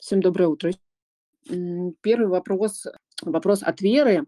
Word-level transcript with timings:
Всем 0.00 0.22
доброе 0.22 0.48
утро. 0.48 0.72
Первый 2.00 2.28
вопрос, 2.28 2.86
вопрос 3.20 3.62
от 3.62 3.82
Веры, 3.82 4.24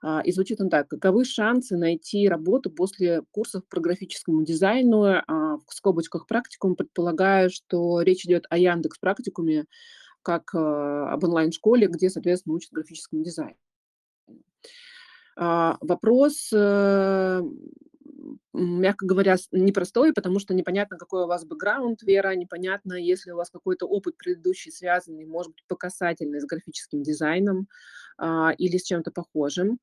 а, 0.00 0.22
и 0.24 0.32
звучит 0.32 0.62
он 0.62 0.70
так. 0.70 0.88
Каковы 0.88 1.26
шансы 1.26 1.76
найти 1.76 2.26
работу 2.26 2.70
после 2.70 3.22
курсов 3.30 3.62
по 3.68 3.80
графическому 3.80 4.42
дизайну? 4.44 5.02
А, 5.02 5.22
В 5.26 5.74
скобочках 5.74 6.26
практикум 6.26 6.74
предполагаю, 6.74 7.50
что 7.50 8.00
речь 8.00 8.24
идет 8.24 8.46
о 8.48 8.56
Яндекс 8.56 8.98
практикуме, 8.98 9.66
как 10.22 10.54
а, 10.54 11.12
об 11.12 11.22
онлайн-школе, 11.22 11.88
где, 11.88 12.08
соответственно, 12.08 12.54
учат 12.54 12.72
графическому 12.72 13.22
дизайну. 13.22 13.56
Вопрос, 15.36 16.50
э, 16.52 17.42
мягко 18.52 19.06
говоря, 19.06 19.36
непростой, 19.52 20.12
потому 20.12 20.38
что 20.38 20.54
непонятно, 20.54 20.98
какой 20.98 21.24
у 21.24 21.26
вас 21.26 21.44
бэкграунд, 21.44 22.02
Вера, 22.02 22.34
непонятно, 22.34 22.94
если 22.94 23.30
у 23.32 23.36
вас 23.36 23.50
какой-то 23.50 23.86
опыт 23.86 24.16
предыдущий 24.18 24.72
связанный, 24.72 25.26
может 25.26 25.52
быть, 25.52 25.64
по 25.68 25.76
касательной 25.76 26.40
с 26.40 26.46
графическим 26.46 27.02
дизайном 27.02 27.68
а, 28.18 28.52
или 28.58 28.76
с 28.78 28.84
чем-то 28.84 29.10
похожим. 29.12 29.78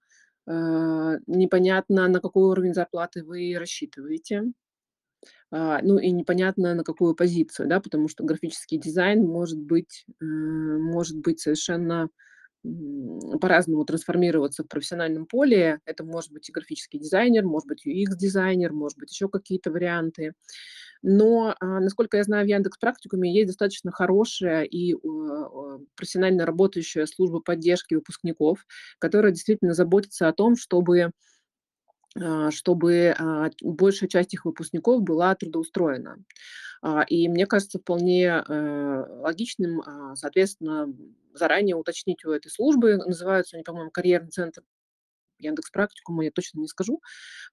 А, 0.48 1.16
Непонятно, 1.28 2.08
на 2.08 2.20
какой 2.22 2.44
уровень 2.50 2.74
зарплаты 2.74 3.24
вы 3.24 3.56
рассчитываете. 3.60 4.44
А, 5.52 5.80
Ну 5.82 5.98
и 5.98 6.12
непонятно, 6.12 6.74
на 6.76 6.84
какую 6.84 7.16
позицию, 7.16 7.68
да, 7.70 7.80
потому 7.80 8.08
что 8.08 8.24
графический 8.24 8.78
дизайн 8.78 9.26
может 9.26 9.60
быть, 9.60 10.06
э, 10.22 10.26
может 10.26 11.18
быть 11.20 11.40
совершенно 11.40 12.10
по-разному 13.40 13.86
трансформироваться 13.86 14.64
в 14.64 14.68
профессиональном 14.68 15.26
поле. 15.26 15.80
Это 15.86 16.04
может 16.04 16.32
быть 16.32 16.50
и 16.50 16.52
графический 16.52 17.00
дизайнер, 17.00 17.44
может 17.44 17.68
быть 17.68 17.86
UX-дизайнер, 17.86 18.74
может 18.74 18.98
быть 18.98 19.12
еще 19.12 19.30
какие-то 19.30 19.72
варианты. 19.72 20.34
Но, 21.04 21.56
а, 21.60 21.80
насколько 21.80 22.18
я 22.18 22.24
знаю, 22.24 22.46
в 22.46 22.50
Яндекс 22.50 22.78
Практикуме 22.78 23.34
есть 23.34 23.48
достаточно 23.48 23.92
хорошая 23.92 24.64
и 24.64 24.94
э, 24.94 24.98
профессионально 25.96 26.46
работающая 26.46 27.06
служба 27.06 27.40
поддержки 27.40 27.94
выпускников, 27.94 28.66
которая 29.00 29.32
действительно 29.32 29.74
заботится 29.74 30.28
о 30.28 30.34
том, 30.34 30.56
чтобы 30.56 31.12
а, 32.20 32.50
чтобы 32.52 33.14
а, 33.18 33.50
большая 33.62 34.10
часть 34.10 34.34
их 34.34 34.46
выпускников 34.46 35.04
была 35.04 35.36
трудоустроена. 35.36 36.18
И 37.10 37.28
мне 37.28 37.48
кажется 37.48 37.80
вполне 37.80 38.26
э, 38.26 39.06
логичным, 39.20 39.82
соответственно, 40.14 40.94
заранее 41.38 41.76
уточнить 41.76 42.26
у 42.26 42.32
этой 42.32 42.50
службы, 42.52 42.98
называются 42.98 43.56
они, 43.58 43.64
по-моему, 43.64 43.92
карьерный 43.92 44.32
центр 44.32 44.64
Яндекс 45.40 45.72
Практикума, 45.72 46.24
я 46.24 46.32
точно 46.32 46.60
не 46.60 46.68
скажу, 46.68 47.02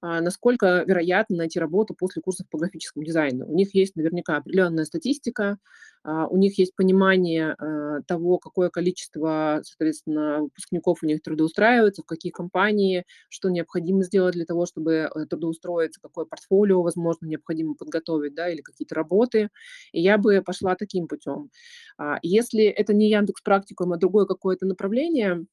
а, 0.01 0.21
насколько 0.21 0.85
вероятно 0.87 1.37
найти 1.37 1.59
работу 1.59 1.95
после 1.95 2.23
курсов 2.23 2.47
по 2.51 2.59
графическому 2.59 3.05
дизайну. 3.05 3.47
У 3.47 3.55
них 3.55 3.75
есть 3.75 3.97
наверняка 3.97 4.37
определенная 4.37 4.85
статистика, 4.85 5.59
а, 6.05 6.27
у 6.27 6.37
них 6.37 6.59
есть 6.59 6.77
понимание 6.77 7.55
а, 7.59 8.03
того, 8.03 8.39
какое 8.39 8.69
количество, 8.69 9.61
соответственно, 9.65 10.43
выпускников 10.43 11.03
у 11.03 11.07
них 11.07 11.23
трудоустраивается, 11.23 12.03
в 12.03 12.07
какие 12.07 12.31
компании, 12.31 13.05
что 13.29 13.49
необходимо 13.51 14.03
сделать 14.03 14.35
для 14.35 14.45
того, 14.45 14.67
чтобы 14.67 15.11
э, 15.15 15.27
трудоустроиться, 15.27 16.01
какое 16.01 16.25
портфолио, 16.27 16.83
возможно, 16.83 17.27
необходимо 17.27 17.75
подготовить, 17.75 18.35
да, 18.35 18.49
или 18.51 18.61
какие-то 18.61 18.95
работы. 18.95 19.49
И 19.93 20.01
я 20.01 20.19
бы 20.19 20.43
пошла 20.43 20.75
таким 20.77 21.09
путем. 21.09 21.51
Если 22.23 22.65
это 22.65 22.93
не 22.95 23.11
Яндекс 23.11 23.43
Практикум, 23.43 23.93
а 23.93 23.97
другое 23.97 24.27
какое-то 24.27 24.67
направление, 24.67 25.47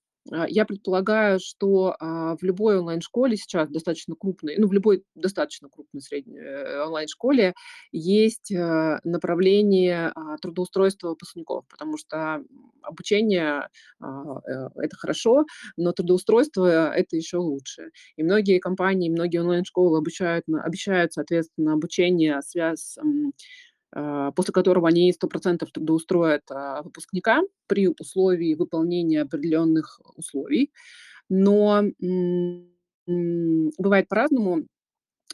я 0.47 0.65
предполагаю, 0.65 1.39
что, 1.41 1.95
а, 1.99 2.35
в 2.37 2.43
любой 2.43 2.77
онлайн-школе 2.79 3.37
сейчас 3.37 3.69
достаточно 3.69 4.15
крупной, 4.15 4.57
ну, 4.57 4.67
в 4.67 4.73
любой 4.73 5.03
достаточно 5.15 5.67
крупной 5.69 6.01
средней, 6.01 6.37
э, 6.39 6.83
онлайн-школе 6.85 7.53
есть, 7.91 8.51
э, 8.51 8.99
направление, 9.03 10.11
а, 10.15 10.37
трудоустройства 10.37 11.09
выпускников, 11.09 11.65
потому 11.69 11.97
что, 11.97 12.43
обучение, 12.83 13.67
а, 13.99 14.39
э, 14.47 14.69
это 14.75 14.95
хорошо, 14.95 15.45
но 15.77 15.91
трудоустройство- 15.91 16.93
это 16.93 17.15
еще 17.15 17.37
лучше. 17.37 17.89
И 18.15 18.23
многие 18.23 18.59
компании, 18.59 19.09
многие 19.09 19.39
онлайн-школы 19.39 19.97
обучают 19.97 20.45
обещают, 20.63 21.13
соответственно, 21.13 21.73
обучение, 21.73 22.41
связ 22.43 22.97
м, 22.99 23.33
а, 23.33 23.70
после 24.35 24.53
которого 24.53 24.87
они 24.87 25.11
100 25.13 25.27
трудоустроят, 25.73 26.43
а, 26.49 26.81
выпускника 26.83 27.41
при 27.67 27.87
условии 27.89 28.55
выполнения 28.55 29.21
определенных 29.21 29.99
условий. 30.15 30.71
Но, 31.29 31.83
бывает 33.07 34.07
по-разному. 34.09 34.65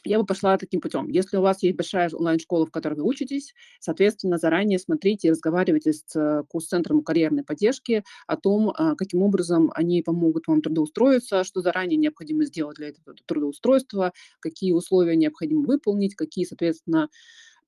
Я 0.06 0.20
бы 0.20 0.26
пошла 0.26 0.58
таким 0.58 0.80
путем. 0.80 1.10
Если 1.10 1.38
у 1.38 1.42
вас 1.42 1.64
есть 1.64 1.76
большая 1.76 2.10
онлайн-школа, 2.14 2.66
в 2.66 2.72
которой 2.72 2.94
вы 2.96 3.04
учитесь, 3.04 3.54
соответственно, 3.80 4.38
заранее 4.38 4.80
смотрите 4.80 5.28
и 5.28 5.32
разговаривайте 5.32 5.92
с 5.94 6.04
э, 6.16 6.44
курс-центром 6.50 7.04
карьерной 7.04 7.44
поддержки 7.44 8.04
о 8.28 8.38
том, 8.38 8.72
а, 8.76 8.96
каким 8.96 9.24
образом 9.24 9.72
они 9.76 10.02
помогут 10.04 10.48
вам 10.48 10.62
трудоустроиться, 10.62 11.44
что 11.44 11.62
заранее 11.62 11.98
необходимо 11.98 12.46
сделать 12.46 12.78
для 12.78 12.90
этого 12.90 13.16
трудоустройства, 13.26 14.14
какие 14.40 14.72
условия 14.72 15.16
необходимо 15.18 15.66
выполнить, 15.66 16.16
какие, 16.16 16.46
соответственно, 16.46 17.10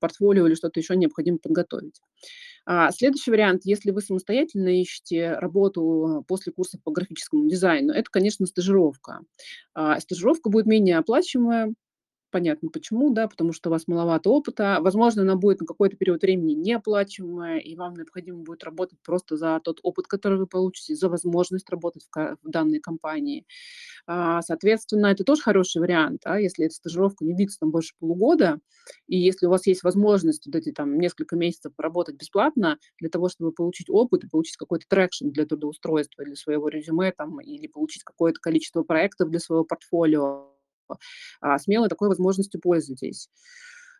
портфолио 0.00 0.46
или 0.46 0.54
что-то 0.54 0.80
еще 0.80 0.96
необходимо 0.96 1.38
подготовить. 1.38 2.00
А, 2.66 2.90
следующий 2.92 3.30
вариант, 3.30 3.62
если 3.64 3.90
вы 3.90 4.00
самостоятельно 4.02 4.68
ищете 4.80 5.32
работу 5.34 6.24
после 6.28 6.52
курсов 6.52 6.82
по 6.84 6.92
графическому 6.92 7.48
дизайну, 7.48 7.92
это, 7.92 8.10
конечно, 8.10 8.46
стажировка. 8.46 9.20
А, 9.74 10.00
стажировка 10.00 10.50
будет 10.50 10.66
менее 10.66 10.98
оплачиваемая, 10.98 11.74
Понятно 12.30 12.68
почему, 12.70 13.10
да, 13.10 13.26
потому 13.26 13.52
что 13.52 13.70
у 13.70 13.72
вас 13.72 13.88
маловато 13.88 14.30
опыта. 14.30 14.78
Возможно, 14.80 15.22
она 15.22 15.34
будет 15.34 15.60
на 15.60 15.66
какой-то 15.66 15.96
период 15.96 16.22
времени 16.22 16.52
неоплачиваемая, 16.52 17.58
и 17.58 17.74
вам 17.74 17.94
необходимо 17.94 18.38
будет 18.44 18.62
работать 18.62 19.00
просто 19.04 19.36
за 19.36 19.60
тот 19.64 19.80
опыт, 19.82 20.06
который 20.06 20.38
вы 20.38 20.46
получите, 20.46 20.94
за 20.94 21.08
возможность 21.08 21.68
работать 21.70 22.06
в, 22.14 22.36
данной 22.44 22.78
компании. 22.78 23.46
А, 24.06 24.42
Соответственно, 24.42 25.06
это 25.08 25.24
тоже 25.24 25.42
хороший 25.42 25.80
вариант, 25.80 26.22
а, 26.24 26.40
если 26.40 26.66
эта 26.66 26.74
стажировка 26.74 27.24
не 27.24 27.34
длится 27.34 27.58
там 27.60 27.72
больше 27.72 27.94
полугода, 27.98 28.60
и 29.08 29.18
если 29.18 29.46
у 29.46 29.50
вас 29.50 29.66
есть 29.66 29.82
возможность 29.82 30.46
вот 30.46 30.54
эти 30.54 30.70
там 30.70 30.98
несколько 30.98 31.34
месяцев 31.36 31.74
поработать 31.74 32.16
бесплатно 32.16 32.78
для 33.00 33.08
того, 33.10 33.28
чтобы 33.28 33.52
получить 33.52 33.90
опыт 33.90 34.24
и 34.24 34.28
получить 34.28 34.56
какой-то 34.56 34.86
traction 34.88 35.30
для 35.30 35.46
трудоустройства, 35.46 36.24
для 36.24 36.36
своего 36.36 36.68
резюме 36.68 37.12
там, 37.12 37.40
или 37.40 37.66
получить 37.66 38.04
какое-то 38.04 38.38
количество 38.40 38.82
проектов 38.84 39.30
для 39.30 39.40
своего 39.40 39.64
портфолио, 39.64 40.48
смело 41.58 41.88
такой 41.88 42.08
возможностью 42.08 42.60
пользуйтесь. 42.60 43.28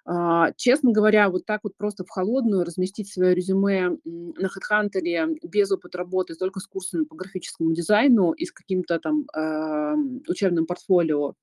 А, 0.06 0.52
честно 0.56 0.92
говоря, 0.92 1.28
вот 1.28 1.44
так 1.46 1.60
вот 1.62 1.76
просто 1.76 2.04
в 2.04 2.10
холодную 2.10 2.64
разместить 2.64 3.12
свое 3.12 3.34
резюме, 3.34 3.98
на 4.04 4.48
"Хедхантере" 4.48 5.28
без 5.42 5.70
опыта 5.70 5.98
работы, 5.98 6.34
только 6.34 6.60
с 6.60 6.66
курсами 6.66 7.04
по 7.04 7.14
графическому 7.16 7.72
дизайну 7.72 8.32
и 8.32 8.46
с 8.46 8.52
каким-то 8.52 8.98
там, 8.98 9.26
ам, 9.34 10.20
учебным 10.28 10.66
портфолио, 10.66 11.34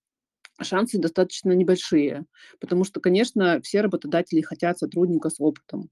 шансы 0.61 0.99
достаточно 0.99 1.51
небольшие. 1.53 2.25
Потому 2.59 2.83
что, 2.83 2.99
конечно, 2.99 3.61
все 3.61 3.81
работодатели 3.81 4.41
хотят 4.41 4.79
сотрудника 4.79 5.29
с 5.29 5.35
опытом 5.39 5.81
а, 5.83 5.87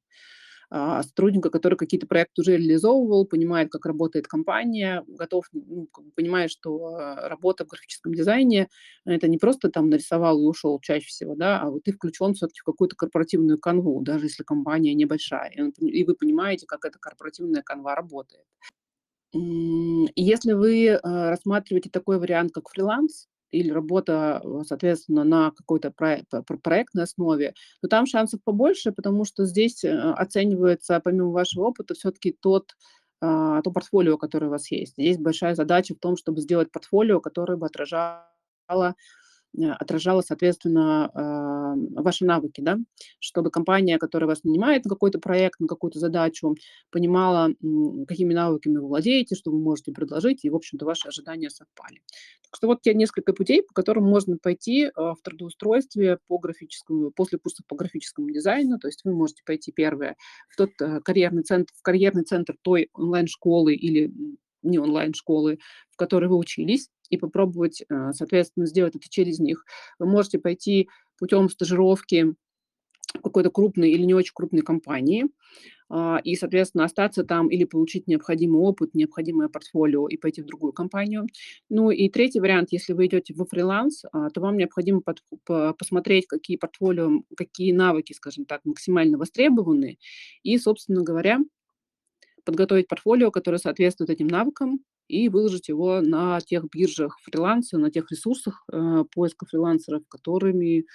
сотрудника, 0.71 1.49
который 1.49 1.77
какие-то 1.77 2.07
проекты 2.07 2.41
уже 2.41 2.57
реализовывал, 2.57 3.25
понимает, 3.25 3.69
как 3.69 3.85
работает 3.85 4.27
компания, 4.27 5.03
готов, 5.07 5.45
ну, 5.53 5.87
понимает, 6.15 6.51
что 6.51 6.95
а, 6.95 7.29
работа 7.29 7.65
в 7.65 7.69
графическом 7.69 8.13
дизайне- 8.13 8.67
это 9.05 9.27
не 9.27 9.37
просто 9.37 9.69
там 9.69 9.89
нарисовал 9.89 10.39
и 10.41 10.45
ушел 10.45 10.79
чаще 10.79 11.07
всего, 11.07 11.35
да, 11.35 11.61
а 11.61 11.69
вот 11.69 11.83
ты 11.83 11.91
включен 11.91 12.33
все-таки 12.33 12.61
в 12.61 12.63
какую-то 12.63 12.95
корпоративную 12.95 13.59
канву, 13.59 14.01
даже 14.01 14.25
если 14.25 14.43
компания 14.43 14.93
небольшая. 14.93 15.71
И 15.79 16.03
вы 16.03 16.15
понимаете, 16.15 16.65
как 16.65 16.85
эта 16.85 16.99
корпоративная 16.99 17.61
канва 17.61 17.95
работает. 17.95 18.45
Если 19.33 20.53
вы, 20.53 20.85
э, 20.87 20.99
рассматриваете 21.03 21.89
такой 21.89 22.19
вариант, 22.19 22.53
как 22.53 22.69
фриланс 22.69 23.27
или 23.55 23.71
работа, 23.71 24.41
э, 24.43 24.61
соответственно, 24.67 25.23
на 25.23 25.51
какой-то 25.51 25.89
проe 25.89 26.23
п 26.29 26.43
п 26.43 26.57
проектной 26.57 27.03
основе, 27.03 27.53
то 27.81 27.87
там 27.87 28.05
шансов 28.05 28.41
побольше, 28.43 28.91
потому 28.91 29.25
что 29.25 29.45
здесь, 29.45 29.83
э, 29.83 29.91
оценивается 29.97 30.99
помимо 31.03 31.31
вашего 31.31 31.65
опыта 31.65 31.93
все 31.95 32.11
таки 32.11 32.31
тот, 32.39 32.75
а, 33.21 33.61
то 33.61 33.71
портфолио, 33.71 34.17
которое 34.17 34.47
у 34.47 34.49
вас 34.51 34.69
есть. 34.71 34.93
Здесь 34.97 35.17
большая 35.17 35.55
задача 35.55 35.95
в 35.95 35.99
том, 35.99 36.17
чтобы 36.17 36.41
сделать 36.41 36.71
портфолио, 36.71 37.21
которое 37.21 37.57
бы 37.57 37.65
отражало 37.67 38.25
отражало, 39.79 40.21
соответственно, 40.21 41.09
а, 41.13 41.75
ваши 42.01 42.25
навыки, 42.25 42.61
да, 42.61 42.77
чтобы 43.19 43.51
компания, 43.51 43.97
которая 43.97 44.27
вас 44.27 44.43
нанимает 44.43 44.85
на 44.85 44.89
какой-то 44.89 45.19
проект, 45.19 45.59
на 45.59 45.67
какую-то 45.67 45.99
задачу, 45.99 46.55
понимала, 46.91 47.49
какими 48.07 48.33
навыками 48.33 48.77
вы 48.77 48.87
владеете, 48.87 49.35
что 49.35 49.51
вы 49.51 49.59
можете 49.59 49.91
предложить, 49.91 50.45
и, 50.45 50.49
в 50.49 50.55
общем-то, 50.55 50.85
ваши 50.85 51.07
ожидания 51.07 51.49
совпали. 51.49 52.01
Так 52.43 52.57
что 52.57 52.67
вот 52.67 52.81
те 52.81 52.93
несколько 52.93 53.33
путей, 53.33 53.63
по 53.63 53.73
которым 53.73 54.05
можно 54.05 54.37
пойти 54.37 54.89
а, 54.95 55.13
в 55.15 55.21
трудоустройстве 55.21 56.19
по 56.27 56.37
графическому, 56.37 57.11
после 57.11 57.39
курса 57.39 57.63
по 57.67 57.75
графическому 57.75 58.31
дизайну. 58.31 58.79
То 58.79 58.87
есть 58.87 59.01
вы 59.03 59.13
можете 59.13 59.43
пойти 59.45 59.71
первое 59.71 60.15
в 60.49 60.55
тот 60.55 60.69
э, 60.81 61.01
карьерный 61.01 61.43
центр, 61.43 61.73
в 61.75 61.81
карьерный 61.81 62.23
центр 62.23 62.55
той 62.61 62.89
онлайн-школы 62.93 63.73
или 63.73 64.11
не 64.65 64.79
онлайн-школы, 64.79 65.59
в 65.91 65.95
которой 65.97 66.27
вы 66.29 66.37
учились, 66.37 66.89
и 67.09 67.17
попробовать, 67.17 67.83
э, 67.87 68.11
соответственно, 68.13 68.65
сделать 68.65 68.95
это 68.95 69.07
через 69.09 69.39
них. 69.39 69.65
Вы 69.99 70.07
можете 70.07 70.39
пойти 70.39 70.89
путем 71.17 71.49
стажировки 71.49 72.35
какой-то 73.23 73.49
крупной 73.49 73.91
или 73.91 74.03
не 74.03 74.13
очень 74.13 74.33
крупной 74.33 74.61
компании, 74.61 75.25
а, 75.89 76.19
и, 76.23 76.35
соответственно, 76.35 76.85
остаться 76.85 77.23
там 77.23 77.47
или 77.49 77.63
получить 77.63 78.07
необходимый 78.07 78.59
опыт, 78.59 78.95
необходимое 78.95 79.49
портфолио 79.49 80.07
и 80.07 80.17
пойти 80.17 80.41
в 80.41 80.45
другую 80.45 80.73
компанию. 80.73 81.27
Ну 81.69 81.91
и 81.91 82.09
третий 82.09 82.39
вариант, 82.39 82.69
если 82.71 82.93
вы 82.93 83.05
идете 83.05 83.33
во 83.35 83.45
фриланс, 83.45 84.03
а, 84.11 84.29
то 84.29 84.41
вам 84.41 84.57
необходимо 84.57 85.01
под 85.01 85.21
по 85.45 85.73
посмотреть, 85.73 86.27
какие 86.27 86.57
портфолио, 86.57 87.21
какие 87.37 87.71
навыки, 87.71 88.13
скажем 88.13 88.45
так, 88.45 88.61
максимально 88.65 89.17
востребованы, 89.17 89.97
и, 90.43 90.57
собственно 90.57 91.03
говоря, 91.03 91.39
подготовить 92.45 92.87
портфолио, 92.87 93.31
которое 93.31 93.57
соответствует 93.57 94.09
этим 94.09 94.27
навыкам, 94.27 94.79
и 95.07 95.29
выложить 95.29 95.67
его 95.67 96.01
на 96.01 96.39
тех 96.41 96.65
биржах 96.71 97.17
фриланса, 97.21 97.77
на 97.77 97.91
тех 97.91 98.09
ресурсах, 98.11 98.63
э, 98.71 99.03
поиска 99.13 99.45
фрилансеров, 99.45 100.03
которыми 100.07 100.85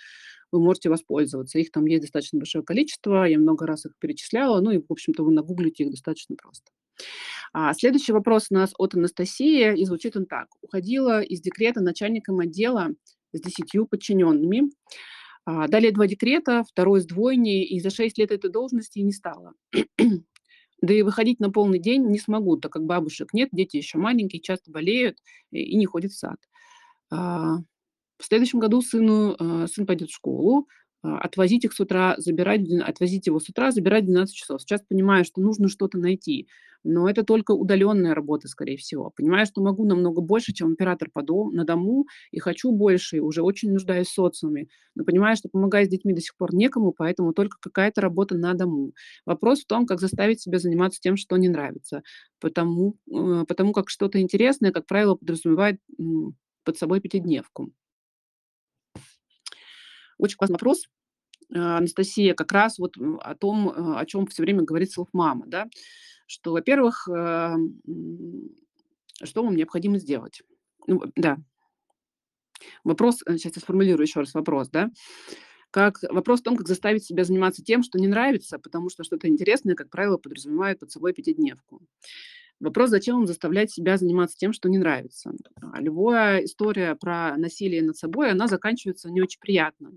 вы 0.53 0.61
можете 0.61 0.89
воспользоваться. 0.89 1.59
Их 1.59 1.71
там 1.71 1.87
есть 1.87 2.03
достаточно 2.03 2.39
большое 2.39 2.65
количество, 2.65 3.25
я 3.25 3.39
много 3.39 3.67
раз 3.67 3.87
их 3.87 3.93
перечисляла, 3.99 4.61
ну 4.61 4.71
и, 4.73 4.79
в 4.79 4.91
общем-то, 4.91 5.23
вы 5.23 5.33
нагуглите 5.33 5.85
их 5.85 5.91
достаточно 5.91 6.37
просто. 6.37 6.71
А, 7.53 7.73
следующий 7.75 8.13
вопрос 8.13 8.49
у 8.51 8.55
нас 8.55 8.73
от 8.79 8.95
Анастасии, 8.95 9.79
и 9.79 9.85
звучит 9.85 10.17
он 10.17 10.27
так. 10.27 10.49
Уходила 10.61 11.23
из 11.23 11.41
декрета 11.41 11.81
начальником 11.81 12.41
отдела 12.41 12.89
с 13.33 13.41
10 13.41 13.87
подчиненными. 13.89 14.71
А, 15.47 15.69
далее 15.69 15.93
два 15.93 16.07
декрета, 16.07 16.65
второй 16.69 17.01
с 17.01 17.07
двойней, 17.07 17.65
и 17.65 17.81
за 17.81 17.91
6 17.91 18.19
лет 18.19 18.31
этой 18.31 18.51
должности 18.51 18.99
не 18.99 19.13
стало. 19.13 19.55
Да 20.83 20.95
и 20.95 21.03
выходить 21.03 21.41
на 21.41 21.51
полный 21.51 21.79
день 21.79 22.07
не 22.07 22.19
смогу, 22.19 22.57
так 22.57 22.73
как 22.73 22.85
бабушек 22.85 23.33
нет, 23.35 23.51
дети 23.53 23.77
еще 23.77 23.99
маленькие, 23.99 24.41
часто 24.41 24.71
болеют 24.71 25.19
и 25.51 25.77
не 25.77 25.87
ходят 25.87 26.13
в 26.13 26.19
сад. 26.19 26.39
А, 27.11 27.59
в 28.19 28.25
следующем 28.25 28.61
году 28.61 28.83
сыну, 28.83 29.37
э, 29.39 29.67
сын 29.69 29.87
пойдет 29.87 30.11
в 30.11 30.15
школу, 30.15 30.69
отвозить 31.03 31.65
их 31.65 31.73
с 31.73 31.81
утра, 31.81 32.15
забирать 32.19 32.71
отвозить 32.83 33.27
его 33.27 33.41
с 33.41 33.49
утра, 33.49 33.71
забирать 33.71 34.05
в 34.05 34.07
12 34.07 34.35
часов. 34.35 34.61
Сейчас 34.63 34.83
понимаю, 34.83 35.25
что 35.25 35.41
нужно 35.41 35.69
что-то 35.69 35.99
найти, 35.99 36.49
но 36.85 37.09
это 37.09 37.25
только 37.25 37.53
удаленная 37.53 38.15
работа, 38.15 38.49
скорее 38.49 38.77
всего. 38.77 39.11
Понимаю, 39.11 39.47
что 39.47 39.63
могу 39.63 39.85
намного 39.85 40.21
больше, 40.21 40.53
чем 40.53 40.73
оператор 40.73 41.11
по 41.13 41.23
дому 41.23 41.51
на 41.51 41.65
дому, 41.65 42.07
и 42.31 42.39
хочу 42.39 42.73
больше, 42.73 43.19
и 43.19 43.21
уже 43.21 43.43
очень 43.43 43.73
нуждаюсь 43.73 44.09
в 44.09 44.15
социуме. 44.15 44.69
Но 44.95 45.05
понимаю, 45.05 45.37
что 45.37 45.49
помогать 45.49 45.87
с 45.87 45.91
детьми 45.91 46.15
до 46.15 46.21
сих 46.21 46.37
пор 46.37 46.55
некому, 46.55 46.93
поэтому 46.93 47.33
только 47.33 47.59
какая-то 47.61 48.01
работа 48.01 48.35
на 48.37 48.55
дому. 48.55 48.93
Вопрос 49.27 49.61
в 49.63 49.67
том, 49.67 49.87
как 49.87 50.01
заставить 50.01 50.41
себя 50.41 50.59
заниматься 50.59 51.01
тем, 51.01 51.17
что 51.17 51.37
не 51.37 51.49
нравится. 51.49 52.03
Потому, 52.41 52.97
э, 53.11 53.45
потому 53.47 53.73
как 53.73 53.91
что-то 53.91 54.21
интересное, 54.21 54.73
как 54.73 54.87
правило, 54.87 55.15
подразумевает, 55.15 55.81
под 56.65 56.79
собой 56.79 57.01
пятидневку. 57.01 57.73
Очень 60.21 60.37
классный 60.37 60.55
вопрос, 60.55 60.87
э, 61.53 61.59
Анастасия, 61.59 62.35
как 62.35 62.53
раз 62.53 62.79
вот, 62.79 62.97
о 62.99 63.35
том, 63.35 63.71
э, 63.71 63.99
о 63.99 64.05
чем 64.05 64.27
все 64.27 64.43
время 64.43 64.63
говорит 64.63 64.93
селф-мама, 64.93 65.47
да. 65.47 65.67
Что, 66.27 66.53
во-первых, 66.53 67.09
э, 67.09 67.57
что 69.25 69.43
вам 69.43 69.57
необходимо 69.57 69.99
сделать? 69.99 70.43
Ну, 70.87 71.03
э, 71.03 71.11
да. 71.17 71.39
Вопрос, 72.85 73.23
э, 73.27 73.39
щас 73.39 73.57
я 73.57 73.63
сформулирую 73.63 74.07
еще 74.07 74.21
раз 74.21 74.35
вопрос, 74.35 74.69
да. 74.69 74.91
Как 75.71 76.01
вопрос 76.03 76.41
в 76.41 76.43
том, 76.43 76.57
как 76.57 76.69
заставить 76.69 77.05
себя 77.05 77.25
заниматься 77.25 77.63
тем, 77.63 77.83
что 77.83 77.99
не 77.99 78.09
нравится, 78.09 78.59
потому 78.59 78.91
что 78.91 79.05
что-то 79.05 79.27
интересное, 79.29 79.75
как 79.75 79.89
правило, 79.89 80.19
подразумевает 80.19 80.81
под 80.81 80.91
собой 80.91 81.15
пятидневку. 81.15 81.81
Вопрос, 82.61 82.91
зачем 82.91 83.17
вам 83.17 83.27
заставлять 83.27 83.73
себя 83.73 83.97
заниматься 83.97 84.37
тем, 84.37 84.53
что 84.53 84.69
не 84.69 84.77
нравится. 84.77 85.33
А, 85.63 85.81
любая 85.81 86.45
история 86.45 86.95
про 86.95 87.37
насилие 87.39 87.83
над 87.83 87.97
собой, 87.97 88.31
она 88.31 88.49
заканчивается 88.49 89.11
не 89.11 89.23
очень 89.23 89.41
приятно 89.41 89.93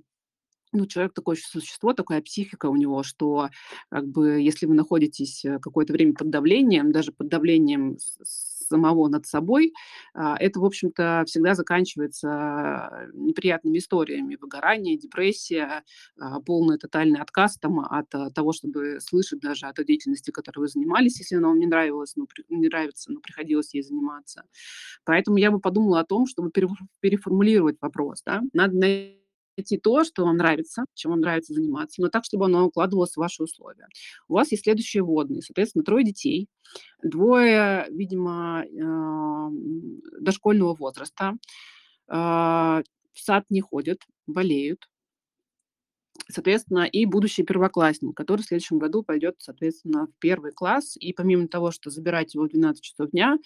ну, 0.74 0.86
человек 0.88 1.14
такое 1.14 1.36
существо, 1.38 1.94
такая 1.94 2.22
психика 2.22 2.68
у 2.68 2.76
него, 2.76 3.04
что 3.04 3.50
как 3.90 4.08
бы 4.08 4.42
если 4.42 4.66
вы 4.66 4.74
находитесь 4.76 5.46
э, 5.46 5.60
какое-то 5.60 5.94
время 5.94 6.14
под 6.14 6.30
давлением, 6.30 6.92
даже 6.92 7.12
под 7.12 7.28
давлением 7.30 7.98
самого 8.24 9.08
над 9.08 9.26
собой, 9.26 9.74
а, 10.14 10.36
это, 10.40 10.60
в 10.60 10.66
общем-то, 10.66 11.24
всегда 11.28 11.54
заканчивается 11.56 13.10
неприятными 13.14 13.78
историями: 13.78 14.38
выгорание, 14.40 14.98
депрессия, 14.98 15.84
а, 16.20 16.40
полный 16.42 16.78
тотальный 16.78 17.20
отказ 17.22 17.58
там 17.58 17.80
от 17.82 18.14
а, 18.16 18.30
того, 18.32 18.52
чтобы 18.54 19.00
слышать 19.02 19.40
даже 19.42 19.68
о 19.68 19.74
той 19.74 19.86
деятельности, 19.86 20.32
которой 20.32 20.60
вы 20.62 20.68
занимались, 20.68 21.20
если 21.20 21.36
она 21.36 21.50
вам 21.50 21.60
не 21.60 21.68
нравилась, 21.68 22.14
ну, 22.16 22.28
не 22.50 22.68
нравится, 22.68 23.12
но 23.12 23.20
приходилось 23.20 23.74
ей 23.74 23.84
заниматься. 23.84 24.44
Поэтому 25.06 25.38
я 25.38 25.52
бы 25.52 25.60
подумала 25.60 26.00
о 26.02 26.06
том, 26.06 26.28
чтобы 26.28 26.52
переф 26.52 26.72
переформулировать 27.02 27.78
вопрос, 27.82 28.22
да. 28.26 28.42
Надо 28.54 28.78
найти 29.58 29.78
то, 29.78 30.04
что 30.04 30.26
вам 30.26 30.38
нравится, 30.38 30.86
чем 30.94 31.12
вам 31.12 31.22
нравится 31.22 31.54
заниматься, 31.54 32.02
но 32.02 32.10
так, 32.10 32.26
чтобы 32.26 32.46
оно 32.46 32.66
укладывалось 32.66 33.14
в 33.14 33.18
ваши 33.18 33.44
условия. 33.44 33.88
У 34.28 34.34
вас 34.34 34.52
есть 34.52 34.64
следующие 34.64 35.04
водные, 35.04 35.42
соответственно, 35.42 35.84
трое 35.84 36.06
детей, 36.06 36.48
двое, 37.04 37.88
видимо, 37.90 38.64
ам, 38.82 39.56
дошкольного 40.20 40.76
возраста, 40.76 41.34
а, 42.08 42.82
в 43.14 43.20
сад 43.20 43.46
не 43.50 43.62
ходят, 43.62 44.00
болеют. 44.28 44.88
Соответственно, 46.30 46.86
и 46.86 47.06
будущий 47.06 47.44
первоклассник, 47.44 48.16
который 48.16 48.42
в 48.42 48.46
следующем 48.46 48.78
году 48.80 49.04
пойдет, 49.04 49.36
соответственно, 49.40 50.08
в 50.08 50.20
первый 50.20 50.52
класс. 50.52 50.96
И 50.98 51.12
помимо 51.12 51.48
того, 51.48 51.72
что 51.72 51.90
забирать 51.90 52.34
его 52.36 52.46
в 52.46 52.50
12 52.50 52.82
часов 52.82 53.10
дня, 53.12 53.38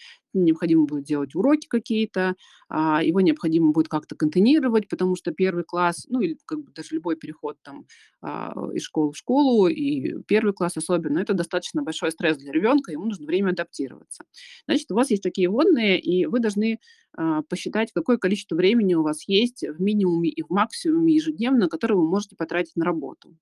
необходимо 0.43 0.85
будет 0.85 1.03
делать 1.03 1.35
уроки 1.35 1.67
какие-то, 1.67 2.35
а, 2.69 3.03
его 3.03 3.21
необходимо 3.21 3.71
будет 3.71 3.87
как-то 3.87 4.15
контейнировать, 4.15 4.87
потому 4.87 5.15
что 5.15 5.31
первый 5.31 5.63
класс, 5.63 6.05
ну 6.09 6.21
или 6.21 6.37
как 6.45 6.63
бы 6.63 6.71
даже 6.71 6.89
любой 6.95 7.15
переход 7.15 7.57
там 7.63 7.85
а, 8.21 8.53
из 8.73 8.83
школы 8.83 9.11
в 9.11 9.17
школу, 9.17 9.67
и 9.67 10.21
первый 10.27 10.53
класс 10.53 10.77
особенно, 10.77 11.19
это 11.19 11.33
достаточно 11.33 11.81
большой 11.83 12.11
стресс 12.11 12.37
для 12.37 12.51
ребенка, 12.51 12.91
ему 12.91 13.05
нужно 13.05 13.25
время 13.25 13.51
адаптироваться. 13.51 14.23
Значит, 14.67 14.91
у 14.91 14.95
вас 14.95 15.09
есть 15.11 15.23
такие 15.23 15.49
водные, 15.49 15.99
и 15.99 16.25
вы 16.25 16.39
должны 16.39 16.79
а, 17.13 17.41
посчитать, 17.43 17.91
какое 17.93 18.17
количество 18.17 18.55
времени 18.55 18.93
у 18.93 19.03
вас 19.03 19.27
есть 19.27 19.63
в 19.67 19.81
минимуме 19.81 20.29
и 20.29 20.43
в 20.43 20.49
максимуме 20.49 21.15
ежедневно, 21.15 21.67
которое 21.67 21.95
вы 21.95 22.07
можете 22.07 22.35
потратить 22.35 22.75
на 22.75 22.85
работу. 22.85 23.35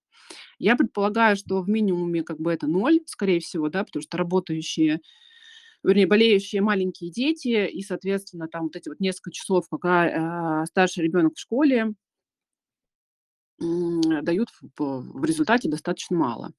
Я 0.60 0.76
предполагаю, 0.76 1.36
что 1.36 1.62
в 1.62 1.70
минимуме 1.70 2.24
как 2.24 2.40
бы 2.40 2.52
это 2.52 2.68
ноль, 2.68 3.02
скорее 3.06 3.40
всего, 3.40 3.70
да, 3.70 3.84
потому 3.84 4.02
что 4.02 4.18
работающие 4.18 5.02
вернее, 5.86 6.08
болеющие 6.08 6.62
маленькие 6.62 7.12
дети, 7.12 7.68
и, 7.68 7.82
соответственно, 7.84 8.48
там 8.48 8.64
вот 8.66 8.76
эти 8.76 8.90
вот 8.90 9.00
несколько 9.00 9.32
часов, 9.32 9.68
пока, 9.70 10.62
а, 10.62 10.66
старший 10.68 11.04
ребенок 11.06 11.36
в 11.36 11.40
школе 11.40 11.94
м, 13.62 14.02
дают 14.24 14.50
в 14.78 14.80
в 15.20 15.26
результате 15.26 15.70
достаточно 15.70 16.18
мало. 16.18 16.52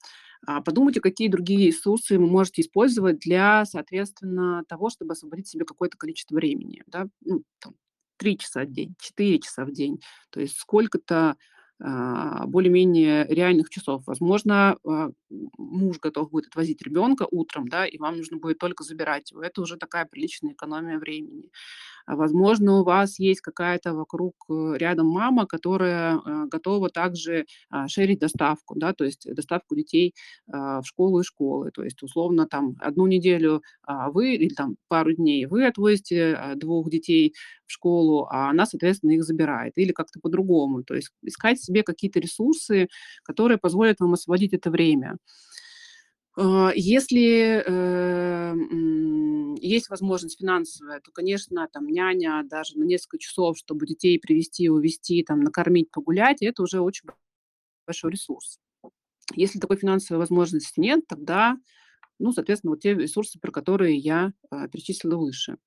А, 0.46 0.60
подумайте, 0.62 1.00
какие 1.00 1.28
другие 1.28 1.66
ресурсы 1.68 2.18
вы 2.18 2.26
можете 2.26 2.62
использовать 2.62 3.18
для, 3.18 3.64
соответственно, 3.66 4.62
того, 4.68 4.90
чтобы 4.90 5.12
освободить 5.12 5.48
себе 5.48 5.64
какое-то 5.64 5.96
количество 5.98 6.36
времени, 6.36 6.82
да. 6.86 7.06
Ну, 7.24 7.42
там 7.60 7.74
3 8.18 8.38
часа 8.38 8.62
в 8.64 8.70
день, 8.72 8.94
4 9.00 9.38
часа 9.40 9.64
в 9.64 9.72
день. 9.72 10.00
То 10.30 10.40
есть 10.40 10.56
сколько-то, 10.58 11.36
более-менее 11.78 13.26
реальных 13.28 13.68
часов. 13.70 14.02
Возможно, 14.06 14.78
а, 14.86 15.10
муж 15.58 15.98
готов 16.00 16.30
будет 16.30 16.46
отвозить 16.48 16.82
ребенка 16.82 17.26
утром, 17.30 17.68
да, 17.68 17.86
и 17.86 17.98
вам 17.98 18.16
нужно 18.16 18.38
будет 18.38 18.58
только 18.58 18.84
забирать 18.84 19.30
его. 19.32 19.42
Это 19.42 19.60
уже 19.60 19.76
такая 19.76 20.06
приличная 20.06 20.52
экономия 20.52 20.98
времени. 20.98 21.50
А, 22.06 22.16
возможно, 22.16 22.80
у 22.80 22.84
вас 22.84 23.18
есть 23.18 23.40
какая-то 23.40 23.94
вокруг, 23.94 24.34
э, 24.50 24.74
рядом 24.78 25.08
мама, 25.08 25.46
которая, 25.46 26.16
э, 26.24 26.46
готова 26.50 26.88
также, 26.90 27.46
а, 27.70 27.88
шерить 27.88 28.20
доставку, 28.20 28.74
да, 28.78 28.92
то 28.94 29.04
есть 29.04 29.26
доставку 29.34 29.74
детей, 29.76 30.14
а, 30.52 30.80
в 30.82 30.86
школу 30.86 31.20
из 31.20 31.26
школы. 31.26 31.70
То 31.72 31.82
есть, 31.84 32.02
условно, 32.02 32.46
там 32.46 32.76
одну 32.80 33.06
неделю, 33.06 33.62
вы 34.14 34.34
или 34.36 34.48
там 34.54 34.76
пару 34.88 35.12
дней 35.14 35.46
вы 35.46 35.66
отвозите, 35.66 36.38
2 36.56 36.90
детей 36.90 37.34
в 37.66 37.72
школу, 37.72 38.26
а 38.30 38.50
она, 38.50 38.66
соответственно, 38.66 39.12
их 39.12 39.24
забирает. 39.24 39.72
Или 39.76 39.92
как-то 39.92 40.20
по-другому. 40.20 40.82
То 40.84 40.94
есть 40.94 41.10
искать 41.22 41.60
себе 41.60 41.82
какие-то 41.82 42.20
ресурсы, 42.20 42.88
которые 43.24 43.58
позволят 43.58 44.00
вам 44.00 44.12
освободить 44.14 44.52
это 44.54 44.70
время. 44.70 45.16
Если, 46.74 47.62
э, 47.66 48.52
есть 49.60 49.88
возможность 49.90 50.38
финансовая, 50.38 51.00
то, 51.00 51.10
конечно, 51.12 51.68
там 51.72 51.86
няня 51.86 52.42
даже 52.44 52.78
на 52.78 52.84
несколько 52.84 53.18
часов, 53.18 53.58
чтобы 53.58 53.86
детей 53.86 54.18
привести, 54.18 54.68
увезти, 54.70 55.22
там, 55.24 55.40
накормить, 55.40 55.90
погулять- 55.90 56.42
это 56.42 56.62
уже 56.62 56.80
очень 56.80 57.08
большой 57.86 58.12
ресурс. 58.12 58.58
Если 59.34 59.58
такой 59.58 59.76
финансовой 59.76 60.20
возможности 60.20 60.80
нет, 60.80 61.06
тогда, 61.08 61.58
ну, 62.18 62.32
соответственно, 62.32 62.72
вот 62.72 62.80
те 62.82 62.94
ресурсы, 62.94 63.38
про 63.40 63.52
которые 63.52 63.96
я, 63.96 64.32
а, 64.50 64.68
перечислила 64.68 65.16
выше. 65.16 65.58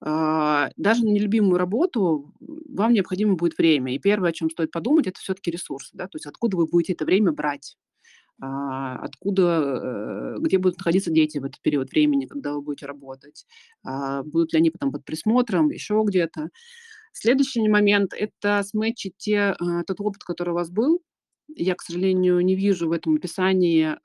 А, 0.00 0.70
даже 0.76 1.04
на 1.04 1.10
нелюбимую 1.10 1.58
работу 1.58 2.34
вам 2.40 2.92
необходимо 2.92 3.34
будет 3.36 3.58
время. 3.58 3.94
И 3.94 3.98
первое, 3.98 4.30
о 4.30 4.32
чем 4.32 4.50
стоит 4.50 4.70
подумать- 4.72 5.06
это 5.08 5.20
все-таки 5.20 5.50
ресурсы, 5.50 5.90
да, 5.94 6.06
то 6.06 6.16
есть 6.16 6.26
откуда 6.26 6.56
вы 6.56 6.66
будете 6.66 6.94
это 6.94 7.04
время 7.04 7.32
брать. 7.32 7.76
А, 8.40 8.96
откуда, 8.98 10.34
э, 10.36 10.40
где 10.40 10.58
будут 10.58 10.78
находиться 10.78 11.10
дети 11.10 11.38
в 11.38 11.44
этот 11.44 11.60
период 11.62 11.90
времени, 11.90 12.26
когда 12.26 12.52
вы 12.54 12.62
будете 12.62 12.86
работать, 12.86 13.46
а, 13.84 14.22
будут 14.22 14.52
ли 14.52 14.58
они 14.60 14.70
потом 14.70 14.92
под 14.92 15.04
присмотром, 15.04 15.70
еще 15.70 16.02
где-то. 16.06 16.50
Следующий 17.12 17.68
момент- 17.68 18.12
это 18.18 18.62
сметчить 18.64 19.14
те, 19.18 19.56
а, 19.58 19.84
тот 19.84 20.00
опыт, 20.00 20.24
который 20.24 20.50
у 20.50 20.54
вас 20.54 20.70
был, 20.70 21.00
Я, 21.56 21.74
к 21.76 21.82
сожалению, 21.82 22.40
не 22.40 22.54
вижу 22.56 22.88
в 22.88 22.92
этом 22.92 23.16
описании, 23.16 23.96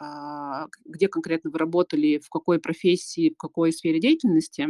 где 0.85 1.07
конкретно 1.09 1.49
вы 1.51 1.59
работали, 1.59 2.19
в 2.23 2.29
какой 2.29 2.59
профессии, 2.59 3.31
в 3.31 3.37
какой 3.37 3.73
сфере 3.73 3.99
деятельности. 3.99 4.67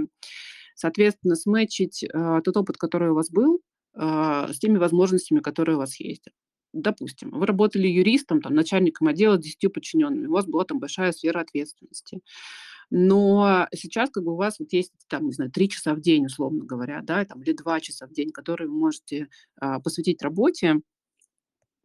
Соответственно, 0.76 1.36
сметчить, 1.36 2.06
тот 2.46 2.58
опыт, 2.58 2.78
который 2.78 3.12
у 3.12 3.16
вас 3.16 3.30
был, 3.32 3.62
с 3.96 4.58
теми 4.60 4.78
возможностями, 4.80 5.40
которые 5.40 5.76
у 5.78 5.80
вас 5.80 6.00
есть. 6.00 6.28
Допустим, 6.74 7.30
вы 7.32 7.46
работали 7.46 7.88
юристом, 7.88 8.42
там, 8.42 8.56
начальником 8.56 9.08
отдела 9.08 9.38
10 9.38 9.70
подчиненными, 9.70 10.28
у 10.28 10.32
вас 10.34 10.46
была 10.46 10.66
там 10.66 10.80
большая 10.80 11.12
сфера 11.12 11.42
ответственности. 11.42 12.22
Но 12.90 13.68
сейчас 13.74 14.10
как 14.12 14.24
бы 14.24 14.34
у 14.34 14.36
вас 14.36 14.60
вот 14.60 14.74
есть 14.74 14.92
там, 15.08 15.26
не 15.28 15.34
знаю, 15.34 15.52
3 15.52 15.70
часа 15.70 15.96
в 15.96 16.02
день, 16.02 16.26
условно 16.26 16.66
говоря, 16.66 17.02
да, 17.04 17.26
там, 17.26 17.42
или 17.44 17.54
2 17.54 17.80
часа 17.80 18.08
в 18.08 18.14
день, 18.14 18.32
которые 18.32 18.68
вы 18.70 18.76
можете, 18.76 19.30
а, 19.58 19.80
посвятить 19.80 20.22
работе 20.22 20.82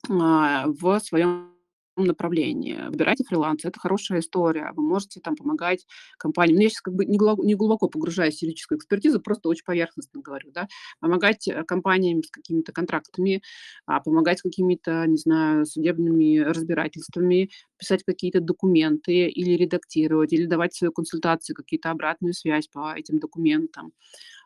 а, 0.09 0.67
в 0.67 1.01
своем 1.01 1.58
направлении. 2.05 2.79
Выбирайте 2.89 3.25
фриланс, 3.25 3.65
это 3.65 3.79
хорошая 3.81 4.21
история. 4.21 4.73
Вы 4.75 4.83
можете 4.83 5.21
там 5.21 5.37
помогать 5.37 5.87
компаниям. 6.19 6.57
Ну, 6.59 6.63
я 6.63 6.69
сейчас 6.71 6.81
как 6.83 6.95
бы 6.95 7.05
не 7.07 7.19
глубоко 7.19 7.45
не 7.45 7.55
глубоко 7.55 7.89
погружаюсь 7.89 8.39
в 8.39 8.43
юридическую 8.43 8.79
экспертизу, 8.79 9.21
просто 9.21 9.49
очень 9.49 9.65
поверхностно 9.65 10.21
говорю, 10.21 10.51
да. 10.53 10.69
Помогать, 11.01 11.49
э, 11.49 11.65
компаниям 11.65 12.23
с 12.23 12.31
какими-то 12.31 12.73
контрактами, 12.73 13.43
а, 13.87 14.01
помогать 14.01 14.39
с 14.41 14.43
какими-то, 14.43 15.07
не 15.07 15.17
знаю, 15.17 15.67
судебными 15.67 16.39
разбирательствами, 16.39 17.51
писать 17.79 18.03
какие-то 18.05 18.41
документы 18.41 19.29
или 19.29 19.53
редактировать, 19.57 20.33
или 20.33 20.47
давать 20.47 20.75
свои 20.75 20.91
консультации, 20.91 21.55
какие-то 21.55 21.91
обратную 21.91 22.35
связь 22.35 22.69
по 22.69 22.95
этим 22.97 23.19
документам. 23.19 23.93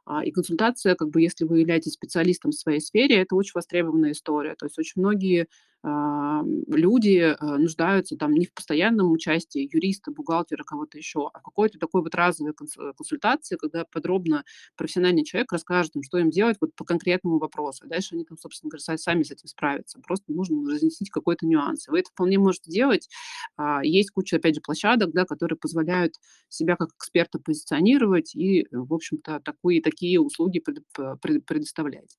А, 0.05 0.25
и 0.25 0.31
консультация, 0.33 0.95
как 0.97 1.11
бы, 1.11 1.21
если 1.21 1.45
вы 1.45 1.61
являетесь 1.61 1.93
специалистом 1.93 2.51
в 2.51 2.55
своей 2.55 2.81
сфере, 2.81 3.17
это 3.17 3.37
очень 3.37 3.53
востребованная 3.55 4.13
история. 4.13 4.55
То 4.57 4.67
есть 4.67 4.79
очень 4.79 5.01
многие, 5.01 5.47
ам, 5.85 6.63
люди, 6.69 7.19
э, 7.19 7.37
нуждаются 7.57 8.17
там 8.17 8.33
не 8.35 8.47
в 8.47 8.53
постоянном 8.55 9.11
участии 9.13 9.69
юриста, 9.73 10.11
бухгалтера, 10.11 10.65
кого-то 10.65 10.99
еще, 10.99 11.29
а 11.33 11.39
в 11.41 11.43
какой-то 11.43 11.79
такой 11.79 12.03
вот 12.03 12.15
разовой 12.15 12.53
э, 12.53 12.93
консультации, 12.97 13.57
когда 13.57 13.85
подробно 13.91 14.45
профессиональный 14.77 15.25
человек 15.25 15.53
расскажет 15.53 15.95
им, 15.97 16.03
что 16.03 16.19
им 16.19 16.31
делать 16.31 16.57
вот 16.61 16.75
по 16.75 16.85
конкретному 16.85 17.39
вопросу. 17.39 17.87
Дальше 17.87 18.15
они 18.15 18.25
там, 18.25 18.39
собственно 18.39 18.71
говоря, 18.71 18.83
са 18.83 18.97
сами 18.97 19.23
с 19.23 19.31
этим 19.31 19.49
справятся. 19.49 20.01
Просто 20.01 20.33
нужно 20.33 20.69
разъяснить 20.71 21.11
какой-то 21.11 21.47
нюанс. 21.47 21.87
Вы 21.89 22.01
это 22.01 22.11
вполне 22.11 22.39
можете 22.39 22.71
делать. 22.71 23.09
А, 23.57 23.85
есть 23.85 24.11
куча, 24.11 24.37
опять 24.37 24.55
же, 24.55 24.61
площадок, 24.61 25.13
да, 25.13 25.25
которые 25.25 25.59
позволяют 25.59 26.15
себя 26.49 26.77
как 26.77 26.91
эксперта 26.97 27.39
позиционировать 27.39 28.35
и, 28.35 28.67
в 28.71 28.93
общем-то, 28.95 29.41
такой 29.45 29.81
такие 29.81 29.92
услуги 30.19 30.61
пред 30.61 30.85
п 30.95 31.17
пред 31.21 31.47
предоставлять. 31.47 32.17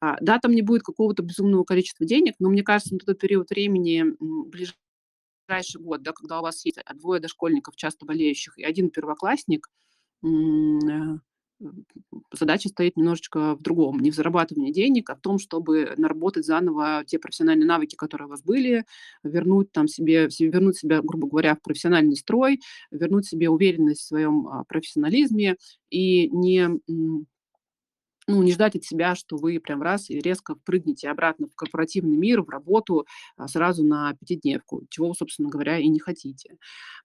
А, 0.00 0.16
да, 0.20 0.38
там 0.38 0.52
не 0.52 0.62
будет 0.62 0.82
какого-то 0.82 1.22
безумного 1.22 1.64
количества 1.64 2.06
денег, 2.06 2.34
но 2.38 2.50
мне 2.50 2.62
кажется, 2.62 2.94
на 2.94 3.00
тот 3.00 3.18
период 3.18 3.50
времени, 3.50 4.04
ближайший 4.20 5.80
год, 5.80 6.02
да, 6.02 6.12
когда 6.12 6.38
у 6.38 6.42
вас 6.42 6.64
есть, 6.64 6.78
двое 6.94 7.20
дошкольников, 7.20 7.74
часто 7.76 8.06
болеющих, 8.06 8.58
и 8.58 8.64
один 8.64 8.90
первоклассник, 8.90 9.68
э, 10.24 10.28
задача 12.32 12.68
стоит 12.68 12.96
немножечко 12.96 13.54
в 13.54 13.62
другом. 13.62 14.00
Не 14.00 14.10
в 14.10 14.14
зарабатывании 14.14 14.72
денег, 14.72 15.10
а 15.10 15.16
в 15.16 15.20
том, 15.20 15.38
чтобы 15.38 15.94
наработать 15.96 16.46
заново 16.46 17.04
те 17.06 17.18
профессиональные 17.18 17.66
навыки, 17.66 17.96
которые 17.96 18.26
у 18.26 18.30
вас 18.30 18.42
были, 18.42 18.84
вернуть 19.22 19.72
там 19.72 19.88
себе 19.88 20.30
се 20.30 20.46
вернуть 20.46 20.78
себя, 20.78 21.02
грубо 21.02 21.28
говоря, 21.28 21.54
в 21.54 21.62
профессиональный 21.62 22.16
строй, 22.16 22.60
вернуть 22.90 23.26
себе 23.26 23.48
уверенность 23.50 24.02
в 24.02 24.06
своем, 24.06 24.46
а, 24.48 24.64
профессионализме 24.64 25.56
и 25.90 26.28
не, 26.30 26.68
ну, 28.28 28.42
не 28.42 28.52
ждать 28.52 28.76
от 28.76 28.84
себя, 28.84 29.14
что 29.14 29.36
вы 29.36 29.58
прям 29.58 29.82
раз 29.82 30.10
и 30.10 30.20
резко 30.20 30.54
впрыгнете 30.54 31.08
обратно 31.08 31.48
в 31.48 31.54
корпоративный 31.56 32.16
мир, 32.16 32.42
в 32.42 32.50
работу, 32.50 33.06
а, 33.36 33.48
сразу 33.48 33.84
на 33.84 34.14
пятидневку, 34.14 34.82
чего 34.90 35.08
вы, 35.08 35.14
собственно 35.14 35.48
говоря, 35.48 35.78
и 35.78 35.88
не 35.88 35.98
хотите. 35.98 36.56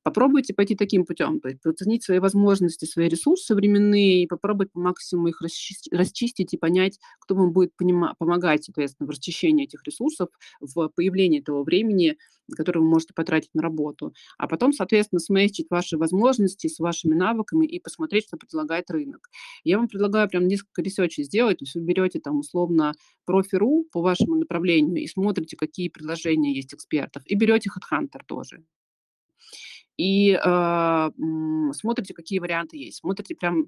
Попробуйте 0.04 0.54
пойти 0.54 0.76
таким 0.76 1.06
путем, 1.06 1.40
то 1.40 1.48
есть 1.50 1.66
оценить 1.66 2.04
свои 2.04 2.20
возможности, 2.20 2.86
свои 2.86 3.08
ресурсы 3.08 3.56
временные 3.56 4.24
и 4.24 4.28
попробовать 4.28 4.72
по 4.74 4.80
максимуму 4.82 5.30
их 5.30 5.42
расчис 5.42 5.84
расчистить 5.92 6.54
и 6.54 6.58
понять, 6.58 7.00
кто 7.22 7.36
вам 7.36 7.54
будет 7.54 7.72
помогать, 8.20 8.66
соответственно, 8.66 9.08
в 9.08 9.12
расчищении 9.12 9.64
этих 9.64 9.84
ресурсов, 9.86 10.28
в 10.60 10.90
появлении 10.90 11.40
того 11.40 11.64
времени, 11.64 12.18
которое 12.56 12.82
вы 12.82 12.88
можете 12.90 13.14
потратить 13.14 13.50
на 13.54 13.62
работу. 13.62 14.14
А 14.38 14.48
потом, 14.48 14.74
соответственно, 14.74 15.20
сметчить 15.20 15.68
ваши 15.70 15.98
возможности 15.98 16.68
с 16.68 16.80
вашими 16.80 17.16
навыками 17.16 17.66
и 17.66 17.80
посмотреть, 17.80 18.26
что 18.28 18.38
предлагает 18.38 18.90
рынок. 18.92 19.30
Я 19.64 19.78
вам 19.78 19.88
предлагаю 19.88 20.28
прям 20.30 20.48
несколько 20.48 20.82
research 21.18 21.22
ей 21.22 21.24
сделать. 21.24 21.60
То 21.60 21.64
есть 21.66 21.76
вы 21.76 21.82
берете 21.82 22.20
там 22.20 22.40
условно 22.40 22.94
профи.ру 23.26 23.86
по 23.92 24.02
вашему 24.02 24.36
направлению 24.36 24.98
и 25.02 25.08
смотрите, 25.08 25.56
какие 25.58 25.90
предложения 25.90 26.54
есть 26.54 26.74
экспертов, 26.74 27.24
и 27.26 27.36
берете 27.36 27.70
HeadHunter 27.70 28.22
тоже. 28.26 28.64
И, 29.98 30.32
м, 30.34 31.72
смотрите, 31.74 32.14
какие 32.14 32.40
варианты 32.40 32.78
есть. 32.78 32.98
Смотрите 33.00 33.36
прям 33.36 33.68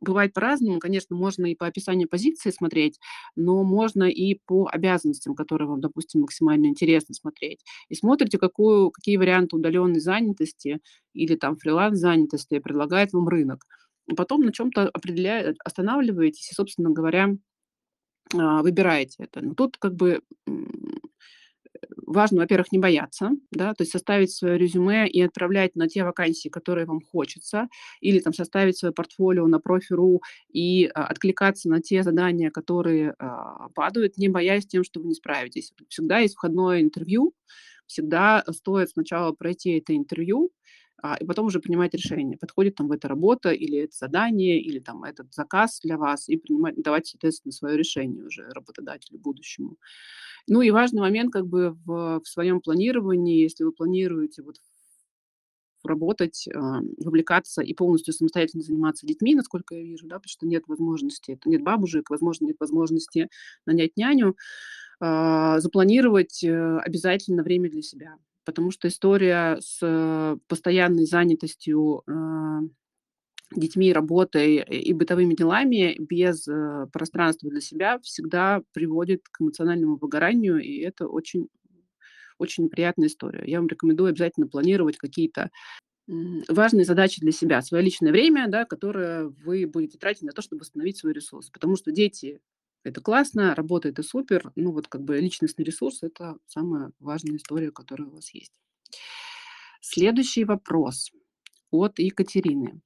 бывает 0.00 0.32
по-разному. 0.32 0.78
Конечно, 0.78 1.16
можно 1.16 1.46
и 1.46 1.56
по 1.56 1.66
описанию 1.66 2.08
позиции 2.08 2.50
смотреть, 2.50 2.98
но 3.36 3.62
можно 3.64 4.04
и 4.04 4.38
по 4.46 4.68
обязанностям, 4.72 5.34
которые 5.34 5.68
вам, 5.68 5.80
допустим, 5.80 6.20
максимально 6.22 6.66
интересно 6.66 7.14
смотреть. 7.14 7.60
И 7.88 7.94
смотрите, 7.94 8.38
какую 8.38 8.90
какие 8.90 9.16
варианты 9.16 9.56
удаленной 9.56 10.00
занятости 10.00 10.80
или 11.14 11.34
там 11.34 11.56
фриланс-занятости 11.56 12.58
предлагает 12.60 13.12
вам 13.12 13.28
рынок. 13.28 13.64
Потом 14.16 14.42
на 14.42 14.52
чём-то 14.52 14.88
определяя 14.92 15.54
останавливаетесь 15.64 16.50
и, 16.52 16.54
собственно 16.54 16.90
говоря, 16.90 17.30
а, 18.34 18.62
выбираете 18.62 19.24
это. 19.24 19.42
Но 19.42 19.54
тут 19.54 19.78
как 19.78 19.94
бы, 19.96 20.20
важно, 22.06 22.40
во-первых, 22.42 22.72
не 22.72 22.78
бояться, 22.80 23.30
да, 23.52 23.74
то 23.74 23.82
есть 23.84 23.92
составить 23.92 24.32
своё 24.32 24.56
резюме 24.58 25.08
и 25.08 25.22
отправлять 25.22 25.76
на 25.76 25.88
те 25.88 26.04
вакансии, 26.04 26.48
которые 26.50 26.86
вам 26.86 27.00
хочется, 27.12 27.68
или 28.02 28.20
там 28.20 28.34
составить 28.34 28.78
своё 28.78 28.92
портфолио 28.94 29.46
на 29.48 29.60
профи.ру 29.60 30.22
и, 30.52 30.86
а, 30.94 31.06
откликаться 31.06 31.68
на 31.70 31.80
те 31.82 32.02
задания, 32.04 32.50
которые, 32.50 33.14
а, 33.20 33.68
падают, 33.74 34.18
не 34.18 34.28
боясь 34.30 34.66
тем, 34.66 34.84
что 34.84 35.00
вы 35.00 35.08
не 35.08 35.14
справитесь. 35.14 35.72
Всегда 35.88 36.20
есть 36.20 36.34
входное 36.36 36.82
интервью, 36.82 37.34
всегда 37.86 38.44
стоит 38.52 38.90
сначала 38.90 39.32
пройти 39.32 39.72
это 39.78 39.96
интервью, 39.96 40.50
а, 41.02 41.16
и 41.20 41.24
потом 41.26 41.46
уже 41.46 41.60
принимать 41.60 41.94
решение, 41.94 42.38
подходит 42.38 42.76
там 42.76 42.92
эта 42.92 43.08
работа 43.08 43.50
или 43.52 43.78
это 43.78 43.96
задание, 43.96 44.60
или 44.60 44.78
там 44.80 45.04
этот 45.04 45.32
заказ 45.34 45.80
для 45.82 45.98
вас, 45.98 46.28
и 46.28 46.36
принимать 46.36 46.76
давать, 46.82 47.06
соответственно, 47.08 47.52
своё 47.52 47.76
решение 47.76 48.24
уже 48.24 48.48
работодателю 48.54 49.18
будущему. 49.20 49.76
Ну 50.48 50.62
и 50.62 50.70
важный 50.72 51.00
момент 51.02 51.32
как 51.32 51.46
бы 51.48 51.72
в 51.86 52.20
в 52.24 52.28
своем 52.28 52.60
планировании, 52.60 53.40
если 53.42 53.64
вы 53.64 53.72
планируете 53.72 54.42
вот 54.42 54.56
работать, 55.84 56.46
вовлекаться 56.98 57.62
и 57.62 57.72
полностью 57.74 58.12
самостоятельно 58.12 58.62
заниматься 58.62 59.06
детьми, 59.06 59.34
насколько 59.34 59.74
я 59.74 59.82
вижу, 59.82 60.06
да, 60.06 60.16
потому 60.16 60.28
что 60.28 60.46
нет 60.46 60.64
возможности, 60.66 61.38
нет 61.46 61.62
бабушек, 61.62 62.10
возможно, 62.10 62.44
нет 62.46 62.56
возможности 62.60 63.28
нанять 63.66 63.96
няню, 63.96 64.36
а, 65.00 65.58
запланировать, 65.60 66.44
э, 66.44 66.78
обязательно 66.80 67.42
время 67.42 67.70
для 67.70 67.82
себя. 67.82 68.16
Потому 68.46 68.70
что 68.70 68.88
история 68.88 69.58
с 69.60 70.38
постоянной 70.48 71.04
занятостью, 71.06 72.02
а, 72.08 72.60
детьми, 73.56 73.92
работой 73.92 74.56
и 74.58 74.92
бытовыми 74.94 75.34
делами 75.34 75.96
без, 76.00 76.48
э, 76.48 76.86
пространства 76.92 77.50
для 77.50 77.60
себя 77.62 77.98
всегда 78.00 78.62
приводит 78.74 79.22
к 79.30 79.40
эмоциональному 79.42 79.96
выгоранию, 79.98 80.58
и 80.60 80.78
это 80.80 81.08
очень 81.08 81.48
очень 82.38 82.64
неприятная 82.64 83.08
история. 83.08 83.44
Я 83.46 83.58
вам 83.60 83.68
рекомендую 83.68 84.10
обязательно 84.10 84.48
планировать 84.48 84.96
какие-то, 84.98 85.50
важные 86.48 86.84
задачи 86.86 87.20
для 87.20 87.32
себя, 87.32 87.62
своё 87.62 87.84
личное 87.84 88.12
время, 88.12 88.48
да, 88.48 88.64
которое 88.66 89.28
вы 89.44 89.66
будете 89.66 89.98
тратить 89.98 90.22
на 90.24 90.32
то, 90.32 90.42
чтобы 90.42 90.60
восстановить 90.60 90.98
свой 90.98 91.12
ресурс. 91.14 91.50
Потому 91.50 91.76
что 91.76 91.92
дети- 91.92 92.40
это 92.84 93.00
классно, 93.00 93.54
работа- 93.54 93.88
это 93.88 94.02
супер, 94.02 94.52
ну 94.56 94.72
вот 94.72 94.88
как 94.88 95.02
бы 95.02 95.18
личностный 95.18 95.64
ресурс- 95.64 96.02
это 96.02 96.36
самая 96.46 96.92
важная 96.98 97.36
история, 97.36 97.70
которая 97.70 98.08
у 98.08 98.12
вас 98.14 98.32
есть. 98.34 98.52
Следующий 99.82 100.44
вопрос 100.44 101.10
от 101.70 101.98
Екатерины. 101.98 102.80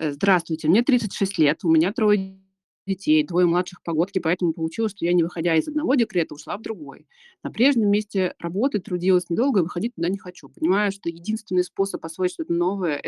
Э, 0.00 0.12
здравствуйте, 0.12 0.68
мне 0.68 0.82
36 0.82 1.38
лет, 1.38 1.64
у 1.64 1.70
меня 1.70 1.92
3 1.92 2.38
детей, 2.86 3.22
2 3.24 3.46
младших 3.46 3.82
погодки, 3.82 4.18
поэтому 4.18 4.52
получилось, 4.52 4.92
что 4.92 5.04
я, 5.04 5.12
не 5.12 5.22
выходя 5.22 5.54
из 5.54 5.68
одного 5.68 5.94
декрета, 5.94 6.34
ушла 6.34 6.56
в 6.56 6.62
другой. 6.62 7.06
На 7.44 7.50
прежнем 7.52 7.90
месте 7.90 8.34
работы 8.38 8.80
трудилась 8.80 9.30
недолго 9.30 9.60
и 9.60 9.62
выходить 9.62 9.94
туда 9.94 10.08
не 10.08 10.18
хочу. 10.18 10.48
Понимаю, 10.48 10.90
что 10.90 11.08
единственный 11.08 11.62
способ 11.64 12.04
освоить 12.04 12.32
что-то 12.32 12.52
новое- 12.52 13.00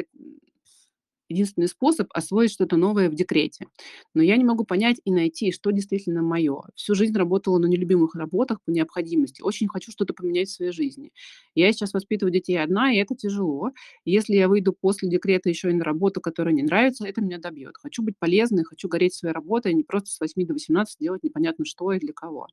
единственный 1.29 1.69
способ 1.69 2.09
освоить 2.13 2.53
что-то 2.53 2.77
новое 2.77 3.09
в 3.11 3.15
декрете. 3.15 3.67
Но 4.15 4.23
я 4.23 4.37
не 4.37 4.45
могу 4.45 4.65
понять 4.65 5.01
и 5.05 5.11
найти, 5.13 5.53
что 5.53 5.71
действительно 5.71 6.23
мое. 6.23 6.63
Всю 6.75 6.95
жизнь 6.95 7.15
работала 7.17 7.59
на 7.59 7.67
нелюбимых 7.67 8.15
работах 8.15 8.61
по 8.65 8.71
необходимости. 8.71 9.43
Очень 9.43 9.69
хочу 9.69 9.91
что-то 9.93 10.15
поменять 10.15 10.49
в 10.49 10.53
своей 10.55 10.73
жизни. 10.73 11.13
Я 11.55 11.73
сейчас 11.73 11.93
воспитываю 11.93 12.33
детей 12.33 12.57
одна, 12.63 12.93
и 12.93 12.97
это 12.99 13.15
тяжело. 13.15 13.71
Если 14.05 14.35
я 14.35 14.49
выйду 14.49 14.73
после 14.73 15.09
декрета 15.09 15.49
еще 15.49 15.71
и 15.71 15.75
на 15.75 15.85
работу, 15.85 16.21
которая 16.21 16.55
не 16.55 16.63
нравится, 16.63 17.07
это 17.07 17.21
меня 17.21 17.39
добьет. 17.39 17.77
Хочу 17.77 18.03
быть 18.03 18.19
полезной, 18.19 18.65
хочу 18.65 18.89
гореть 18.89 19.15
своей 19.15 19.35
работой, 19.35 19.73
а 19.73 19.75
не 19.75 19.85
просто 19.85 20.11
с 20.11 20.21
8 20.21 20.47
до 20.47 20.55
18 20.55 20.99
делать 21.01 21.23
непонятно 21.23 21.65
что 21.65 21.93
и 21.93 21.99
для 21.99 22.13
кого. 22.13 22.49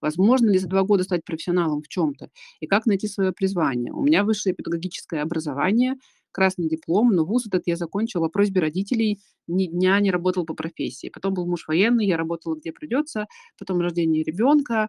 Возможно 0.00 0.50
ли 0.50 0.58
за 0.58 0.68
2 0.68 0.82
года 0.84 1.04
стать 1.04 1.24
профессионалом 1.24 1.82
в 1.82 1.88
чем-то? 1.88 2.30
И 2.60 2.66
как 2.66 2.86
найти 2.86 3.08
свое 3.08 3.32
призвание? 3.32 3.92
У 3.92 4.02
меня 4.02 4.24
высшее 4.24 4.54
педагогическое 4.54 5.22
образование, 5.22 5.94
красный 6.38 6.68
диплом, 6.68 7.10
но 7.10 7.24
вуз 7.24 7.48
этот 7.48 7.64
я 7.66 7.74
закончила 7.74 8.26
по 8.26 8.28
просьбе 8.28 8.60
родителей, 8.60 9.20
ни 9.48 9.66
дня 9.66 9.98
не 9.98 10.12
работала 10.12 10.44
по 10.44 10.54
профессии. 10.54 11.08
Потом 11.08 11.34
был 11.34 11.48
муж 11.48 11.66
военный, 11.66 12.06
я 12.06 12.16
работала 12.16 12.54
где 12.54 12.70
придется, 12.70 13.26
потом 13.58 13.80
рождение 13.80 14.22
ребенка, 14.22 14.88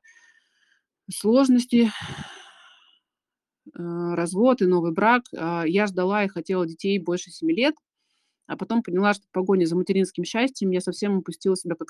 сложности, 1.11 1.89
э, 3.73 3.81
развод 4.13 4.61
и 4.61 4.67
новый 4.67 4.91
брак. 4.91 5.23
А, 5.35 5.63
я 5.65 5.87
ждала 5.87 6.23
и 6.23 6.27
хотела 6.27 6.67
детей 6.67 6.99
больше 6.99 7.31
7 7.31 7.49
лет, 7.49 7.73
а 8.45 8.55
потом 8.55 8.83
поняла, 8.83 9.15
что 9.15 9.23
в 9.25 9.31
погоне 9.31 9.65
за 9.65 9.75
материнским 9.75 10.25
счастьем 10.25 10.69
я 10.69 10.81
совсем 10.81 11.17
упустила 11.17 11.57
себя 11.57 11.73
как 11.73 11.87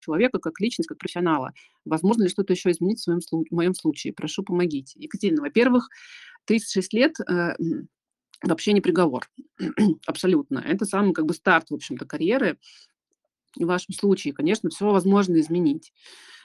человека, 0.00 0.38
как 0.38 0.58
личность, 0.58 0.88
как 0.88 0.96
профессионала. 0.96 1.52
Возможно 1.84 2.22
ли 2.22 2.30
что-то 2.30 2.54
еще 2.54 2.70
изменить 2.70 3.00
в 3.00 3.02
своем 3.02 3.20
в 3.20 3.54
моем 3.54 3.74
случае? 3.74 4.14
Прошу, 4.14 4.42
помогите. 4.42 4.98
Екатерина, 4.98 5.42
во-первых, 5.42 5.90
36 6.46 6.94
лет, 6.94 7.20
э, 7.20 7.56
вообще 8.42 8.72
не 8.72 8.80
приговор. 8.80 9.28
Абсолютно. 10.06 10.58
Это 10.58 10.84
самый 10.84 11.12
как 11.12 11.26
бы 11.26 11.34
старт, 11.34 11.70
в 11.70 11.74
общем-то, 11.74 12.06
карьеры. 12.06 12.58
В 13.56 13.64
вашем 13.64 13.94
случае, 13.94 14.32
конечно, 14.32 14.70
все 14.70 14.90
возможно 14.90 15.38
изменить. 15.40 15.92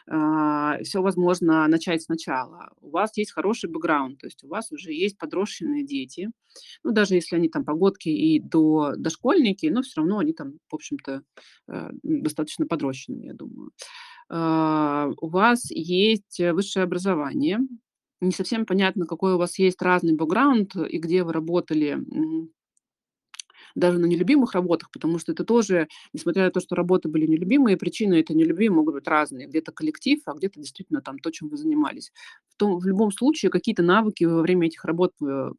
Все 0.08 1.02
возможно 1.02 1.68
начать 1.68 2.04
сначала. 2.04 2.70
У 2.80 2.92
вас 2.92 3.18
есть 3.18 3.32
хороший 3.32 3.72
бэкграунд, 3.72 4.20
то 4.20 4.28
есть 4.28 4.44
у 4.44 4.48
вас 4.48 4.72
уже 4.72 4.92
есть 4.94 5.18
подросшие 5.18 5.84
дети. 5.84 6.30
Ну, 6.84 6.92
даже 6.92 7.16
если 7.16 7.36
они 7.36 7.50
там 7.50 7.66
погодки 7.66 8.10
и 8.10 8.40
до 8.40 8.94
дошкольники, 8.96 9.66
но 9.66 9.82
все 9.82 10.02
равно 10.02 10.20
они 10.20 10.34
там, 10.34 10.60
в 10.70 10.76
общем-то, 10.76 11.24
э, 11.70 11.90
достаточно 12.04 12.68
подрощенные, 12.68 13.28
я 13.28 13.34
думаю. 13.34 13.72
А, 14.30 15.10
у 15.22 15.28
вас 15.28 15.72
есть 15.72 16.40
высшее 16.40 16.84
образование. 16.84 17.60
Не 18.22 18.32
совсем 18.32 18.66
понятно, 18.66 19.06
какой 19.06 19.34
у 19.34 19.38
вас 19.38 19.60
есть 19.60 19.82
разный 19.82 20.14
бэкграунд 20.14 20.76
и 20.76 20.98
где 20.98 21.24
вы 21.24 21.34
работали, 21.34 21.98
даже 23.76 24.00
на 24.00 24.06
нелюбимых 24.06 24.54
работах, 24.54 24.90
потому 24.92 25.20
что 25.20 25.34
это 25.34 25.44
тоже, 25.44 25.88
несмотря 26.14 26.46
на 26.46 26.52
то, 26.52 26.62
что 26.62 26.76
работы 26.76 27.10
были 27.10 27.28
нелюбимые, 27.28 27.78
причины 27.78 28.16
этой 28.16 28.36
нелюбви 28.36 28.70
могут 28.70 28.94
быть 28.96 29.08
разные. 29.08 29.48
Где-то 29.48 29.72
коллектив, 29.74 30.22
а 30.26 30.34
где-то 30.34 30.60
действительно 30.60 31.02
там 31.02 31.20
то, 31.20 31.30
чем 31.30 31.50
вы 31.50 31.58
занимались. 31.58 32.12
В, 32.50 32.56
том, 32.56 32.80
в 32.80 32.86
любом 32.86 33.12
случае 33.12 33.52
какие-то 33.52 33.84
навыки 33.84 34.24
вы 34.24 34.36
во 34.36 34.42
время 34.42 34.68
этих 34.68 34.86
работ 34.86 35.14
э, 35.22 35.52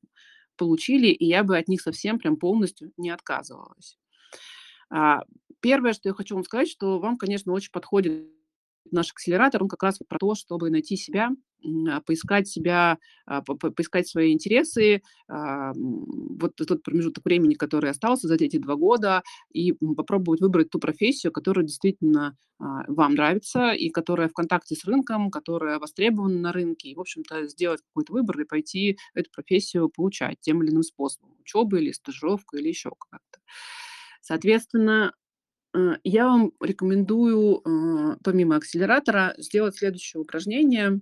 получили, 0.56 1.08
и 1.08 1.26
я 1.26 1.44
бы 1.44 1.58
от 1.58 1.68
них 1.68 1.82
совсем 1.82 2.18
прям 2.18 2.36
полностью 2.36 2.90
не 2.96 3.10
отказывалась. 3.10 3.98
А, 4.90 5.22
первое, 5.60 5.92
что 5.92 6.08
я 6.08 6.14
хочу 6.14 6.34
вам 6.34 6.44
сказать, 6.44 6.68
что 6.70 6.98
вам, 6.98 7.18
конечно, 7.18 7.52
очень 7.52 7.70
подходит 7.70 8.28
наш 8.90 9.10
акселератор, 9.10 9.62
он 9.62 9.68
как 9.68 9.82
раз 9.82 9.98
про 10.08 10.18
то, 10.18 10.34
чтобы 10.34 10.70
найти 10.70 10.96
себя, 10.96 11.30
поискать 12.06 12.48
себя, 12.48 12.98
а, 13.26 13.42
по 13.42 13.54
по 13.56 13.70
поискать 13.70 14.08
свои 14.08 14.32
интересы, 14.32 15.02
а, 15.28 15.72
вот 15.74 16.56
тот 16.56 16.82
промежуток 16.82 17.24
времени, 17.24 17.54
который 17.54 17.90
остался 17.90 18.28
за 18.28 18.34
эти 18.36 18.58
2 18.58 18.76
года, 18.76 19.22
и, 19.52 19.72
попробовать 19.72 20.40
выбрать 20.40 20.70
ту 20.70 20.78
профессию, 20.78 21.32
которая 21.32 21.64
действительно, 21.66 22.36
а, 22.58 22.84
вам 22.88 23.14
нравится 23.14 23.72
и 23.72 23.90
которая 23.90 24.28
в 24.28 24.32
контакте 24.32 24.74
с 24.76 24.84
рынком, 24.84 25.30
которая 25.30 25.78
востребована 25.78 26.38
на 26.40 26.52
рынке. 26.52 26.88
И, 26.90 26.94
в 26.94 27.00
общем-то, 27.00 27.46
сделать 27.48 27.80
какой-то 27.82 28.12
выбор 28.12 28.40
и 28.40 28.44
пойти 28.44 28.98
эту 29.14 29.30
профессию 29.30 29.88
получать 29.88 30.38
тем 30.40 30.62
или 30.62 30.70
иным 30.70 30.82
способом: 30.82 31.32
учёбой 31.40 31.82
или 31.82 31.92
стажировкой, 31.92 32.60
или 32.60 32.68
еще 32.68 32.90
как-то. 33.10 33.40
Соответственно, 34.20 35.12
Э, 35.74 35.96
я 36.04 36.26
вам 36.26 36.52
рекомендую, 36.60 37.62
э, 37.64 38.16
помимо 38.24 38.56
акселератора, 38.56 39.34
сделать 39.38 39.76
следующее 39.76 40.20
упражнение. 40.22 41.00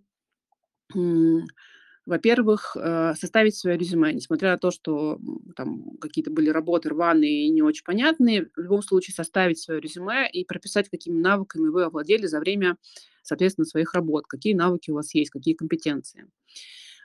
Во-первых, 2.06 2.76
э, 2.78 3.14
составить 3.18 3.56
свое 3.56 3.78
резюме, 3.78 4.12
несмотря 4.12 4.52
на 4.52 4.58
то, 4.58 4.70
что, 4.70 5.18
там 5.56 5.96
какие-то 6.00 6.30
были 6.30 6.50
работы 6.50 6.90
рваные 6.90 7.46
и 7.46 7.50
не 7.50 7.62
очень 7.62 7.84
понятные. 7.84 8.50
В 8.56 8.60
любом 8.60 8.82
случае 8.82 9.14
составить 9.14 9.58
свое 9.58 9.80
резюме 9.80 10.28
и 10.30 10.44
прописать, 10.44 10.90
какими 10.90 11.18
навыками 11.18 11.68
вы 11.68 11.84
овладели 11.84 12.26
за 12.26 12.40
время, 12.40 12.76
соответственно, 13.22 13.64
своих 13.64 13.94
работ, 13.94 14.26
какие 14.26 14.52
навыки 14.52 14.90
у 14.90 14.94
вас 14.94 15.14
есть, 15.14 15.30
какие 15.30 15.54
компетенции. 15.54 16.26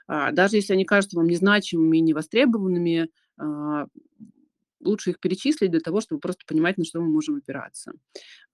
А, 0.08 0.32
даже 0.32 0.56
если 0.56 0.74
они 0.74 0.84
кажутся 0.84 1.16
вам 1.16 1.28
незначимыми 1.28 1.98
и 1.98 2.02
невостребованными, 2.02 3.10
а, 3.38 3.86
лучше 4.84 5.10
их 5.10 5.20
перечислить 5.20 5.70
для 5.70 5.80
того, 5.80 6.00
чтобы 6.02 6.20
просто 6.20 6.44
понимать, 6.46 6.78
на 6.78 6.84
что 6.84 7.00
мы 7.00 7.08
можем 7.08 7.36
опираться. 7.36 7.92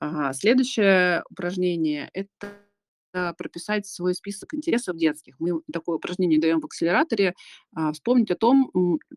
Ага, 0.01 0.33
следующее 0.35 1.25
упражнение- 1.31 2.11
это 2.15 2.49
прописать 3.39 3.87
свой 3.87 4.15
список 4.15 4.55
интересов 4.55 4.97
детских. 4.97 5.37
Мы 5.39 5.61
такое 5.73 5.97
упражнение 5.97 6.41
даем 6.41 6.61
в 6.61 6.65
акселераторе. 6.65 7.35
А, 7.75 7.93
вспомнить 7.93 8.31
о 8.31 8.37
том, 8.37 8.71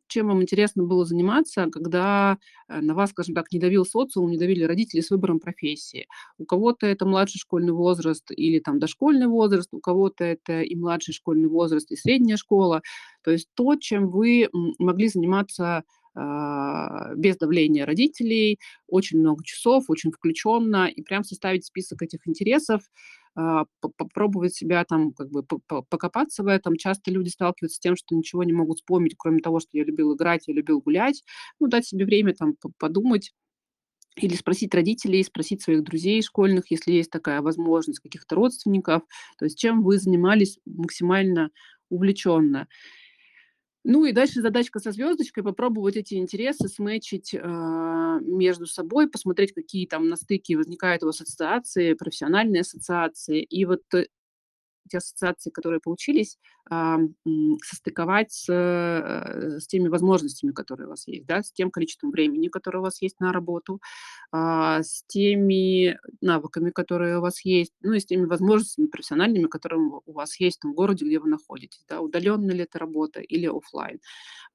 чем 0.07 0.27
вам 0.27 0.41
интересно 0.41 0.83
было 0.83 1.05
заниматься, 1.05 1.67
когда, 1.71 2.37
э, 2.67 2.81
на 2.81 2.93
вас, 2.93 3.11
скажем 3.11 3.35
так, 3.35 3.51
не 3.51 3.59
давил 3.59 3.85
социум, 3.85 4.31
не 4.31 4.37
давили 4.37 4.63
родители 4.63 5.01
с 5.01 5.09
выбором 5.09 5.39
профессии. 5.39 6.07
У 6.37 6.45
кого-то 6.45 6.87
это 6.87 7.05
младший 7.05 7.39
школьный 7.39 7.73
возраст 7.73 8.31
или 8.31 8.59
там 8.59 8.79
дошкольный 8.79 9.27
возраст, 9.27 9.69
у 9.73 9.79
кого-то 9.79 10.23
это 10.23 10.61
и 10.61 10.75
младший 10.75 11.13
школьный 11.13 11.49
возраст, 11.49 11.91
и 11.91 11.95
средняя 11.95 12.37
школа. 12.37 12.81
То 13.23 13.31
есть 13.31 13.49
то, 13.53 13.75
чем 13.75 14.09
вы, 14.09 14.49
могли 14.79 15.07
заниматься 15.07 15.83
а, 16.15 17.13
без 17.15 17.37
давления 17.37 17.85
родителей, 17.85 18.59
очень 18.87 19.19
много 19.19 19.43
часов, 19.43 19.85
очень 19.89 20.11
включенно, 20.11 20.87
и 20.87 21.01
прям 21.01 21.23
составить 21.23 21.65
список 21.65 22.01
этих 22.01 22.27
интересов, 22.27 22.81
попробовать 23.97 24.55
себя 24.55 24.83
там 24.85 25.13
как 25.13 25.29
бы 25.29 25.43
по 25.43 25.59
по 25.67 25.81
покопаться 25.83 26.43
в 26.43 26.47
этом. 26.47 26.75
Часто 26.77 27.11
люди 27.11 27.29
сталкиваются 27.29 27.77
с 27.77 27.79
тем, 27.79 27.95
что 27.95 28.15
ничего 28.15 28.43
не 28.43 28.53
могут 28.53 28.77
вспомнить, 28.79 29.15
кроме 29.17 29.39
того, 29.41 29.59
что 29.59 29.69
я 29.73 29.83
любил 29.83 30.15
играть, 30.15 30.47
я 30.47 30.53
любил 30.53 30.81
гулять. 30.81 31.23
Ну, 31.59 31.67
дать 31.67 31.85
себе 31.87 32.05
время 32.05 32.33
там 32.35 32.55
по 32.61 32.69
подумать 32.77 33.31
или 34.17 34.35
спросить 34.35 34.73
родителей, 34.75 35.23
спросить 35.23 35.61
своих 35.61 35.83
друзей 35.83 36.21
школьных, 36.21 36.71
если 36.71 36.91
есть 36.93 37.11
такая 37.11 37.41
возможность, 37.41 37.99
каких-то 37.99 38.35
родственников. 38.35 39.03
То 39.37 39.45
есть 39.45 39.57
чем 39.59 39.83
вы 39.83 39.97
занимались 39.99 40.59
максимально 40.65 41.51
увлеченно. 41.89 42.67
Ну 43.91 44.05
и 44.05 44.11
дальше 44.11 44.41
задачка 44.43 44.79
со 44.79 44.91
звездочкой- 44.91 45.43
попробовать 45.43 45.95
эти 45.97 46.13
интересы 46.13 46.67
сметчить, 46.67 47.33
а, 47.33 48.19
между 48.21 48.67
собой, 48.67 49.09
посмотреть, 49.09 49.51
какие 49.51 49.87
там 49.87 50.09
на 50.09 50.15
стыке 50.15 50.57
возникают 50.57 51.01
у 51.01 51.07
вас 51.07 51.21
ассоциации, 51.21 51.93
профессиональные 51.95 52.61
ассоциации. 52.61 53.41
И 53.41 53.65
вот, 53.65 53.81
э, 53.95 54.05
эти 54.89 54.97
ассоциации, 54.97 55.51
которые 55.51 55.79
получились, 55.81 56.37
м, 56.71 57.15
состыковать 57.63 58.31
с, 58.33 58.47
э, 58.51 59.59
с 59.59 59.67
теми 59.67 59.89
возможностями, 59.89 60.51
которые 60.51 60.87
у 60.87 60.91
вас 60.91 61.07
есть, 61.07 61.25
да, 61.27 61.43
с 61.43 61.51
тем 61.53 61.71
количеством 61.71 62.11
времени, 62.11 62.49
которое 62.49 62.79
у 62.79 62.83
вас 62.83 63.01
есть 63.01 63.19
на 63.21 63.33
работу, 63.33 63.79
а, 64.31 64.83
с 64.83 65.03
теми 65.07 65.97
навыками, 66.21 66.71
которые 66.71 67.19
у 67.19 67.21
вас 67.21 67.45
есть, 67.45 67.73
ну 67.81 67.93
и 67.93 67.99
с 67.99 68.05
теми 68.05 68.25
возможностями 68.25 68.87
профессиональными, 68.87 69.47
которые 69.47 69.81
у 70.05 70.11
вас 70.13 70.39
есть 70.39 70.57
в 70.57 70.61
том 70.61 70.73
городе, 70.73 71.05
где 71.05 71.19
вы 71.19 71.29
находитесь, 71.29 71.83
да, 71.89 72.01
удалённая 72.01 72.55
ли 72.55 72.63
это 72.63 72.79
работа 72.79 73.21
или 73.21 73.47
оффлайн. 73.47 73.99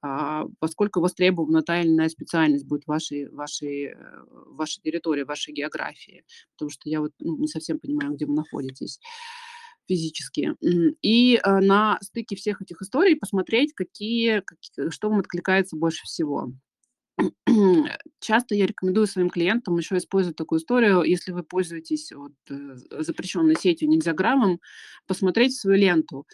А, 0.02 0.46
поскольку 0.60 1.00
востребована 1.00 1.62
та 1.62 1.80
или 1.82 1.88
иная 1.90 2.08
специальность 2.10 2.66
будет 2.66 2.84
в 2.84 2.88
вашей 2.88 3.28
вашей, 3.30 3.86
э, 3.94 3.96
вашей 4.48 4.80
территории, 4.82 5.24
вашей 5.24 5.54
географии. 5.54 6.24
Потому 6.54 6.70
что 6.70 6.88
я 6.90 7.00
вот, 7.00 7.12
ну, 7.20 7.36
не 7.38 7.48
совсем 7.48 7.78
понимаю, 7.80 8.14
где 8.14 8.26
вы 8.26 8.34
находитесь 8.34 9.00
физически. 9.88 10.54
И, 11.02 11.38
а, 11.42 11.60
на 11.60 11.98
стыке 12.02 12.36
всех 12.36 12.62
этих 12.62 12.82
историй 12.82 13.16
посмотреть, 13.16 13.74
какие 13.74 14.40
каки 14.40 14.90
что 14.90 15.10
вам 15.10 15.20
откликается 15.20 15.76
больше 15.76 16.04
всего. 16.04 16.52
Часто 18.20 18.54
я 18.56 18.66
рекомендую 18.66 19.06
своим 19.08 19.30
клиентам 19.30 19.76
еще 19.78 19.96
использовать 19.98 20.36
такую 20.36 20.60
историю, 20.60 21.02
если 21.04 21.32
вы 21.32 21.42
пользуетесь 21.44 22.12
вот, 22.12 22.32
э, 22.50 22.76
запрещенной 23.00 23.56
сетью 23.56 23.88
"Нельзяграммом", 23.90 24.60
посмотреть 25.06 25.56
свою 25.56 25.78
ленту, 25.78 26.26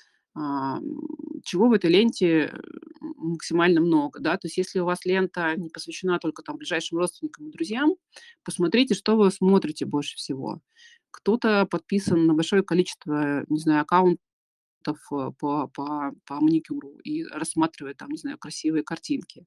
чего 1.45 1.69
в 1.69 1.73
этой 1.73 1.91
ленте, 1.91 2.55
максимально 3.01 3.81
много, 3.81 4.21
да. 4.21 4.33
То 4.37 4.47
есть 4.47 4.57
если 4.59 4.81
у 4.81 4.85
вас 4.85 5.05
лента 5.05 5.55
не 5.57 5.69
посвящена 5.71 6.19
только 6.19 6.43
там 6.43 6.57
ближайшим 6.57 6.99
родственникам 6.99 7.49
и 7.49 7.53
друзьям, 7.53 7.95
посмотрите, 8.45 8.95
что 8.95 9.17
вы 9.17 9.31
смотрите 9.31 9.87
больше 9.87 10.17
всего. 10.17 10.61
Кто-то 11.11 11.67
подписан 11.67 12.27
на 12.27 12.35
большое 12.35 12.63
количество, 12.63 13.45
не 13.49 13.59
знаю, 13.59 13.83
аккаунтов 13.83 14.21
по 14.85 15.69
по 15.69 16.13
по 16.27 16.41
маникюру 16.41 16.97
и 17.05 17.25
рассматривает 17.25 17.97
там, 17.99 18.11
не 18.11 18.19
знаю, 18.19 18.39
красивые 18.39 18.83
картинки, 18.85 19.47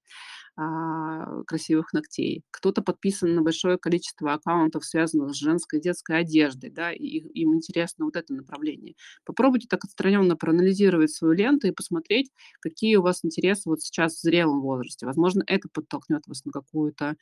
а, 0.55 1.43
красивых 1.45 1.93
ногтей. 1.93 2.43
Кто-то 2.51 2.81
подписан 2.81 3.35
на 3.35 3.41
большое 3.41 3.77
количество 3.77 4.33
аккаунтов, 4.33 4.85
связанных 4.85 5.31
с 5.33 5.37
женской 5.39 5.79
и 5.79 5.81
детской 5.81 6.19
одеждой, 6.19 6.69
да, 6.69 6.91
и 6.93 7.01
им 7.05 7.55
интересно 7.55 8.05
вот 8.05 8.15
это 8.15 8.33
направление. 8.33 8.95
Попробуйте 9.25 9.67
так 9.69 9.83
отстраненно 9.85 10.35
проанализировать 10.35 11.11
свою 11.11 11.33
ленту 11.33 11.67
и 11.67 11.71
посмотреть, 11.71 12.31
какие 12.61 12.95
у 12.97 13.01
вас 13.01 13.25
интересы 13.25 13.69
вот 13.69 13.81
сейчас 13.81 14.15
в 14.17 14.21
зрелом 14.21 14.61
возрасте. 14.61 15.05
Возможно, 15.05 15.43
это 15.47 15.69
подтолкнет 15.73 16.27
вас 16.27 16.45
на 16.45 16.51
какую-то 16.51 17.15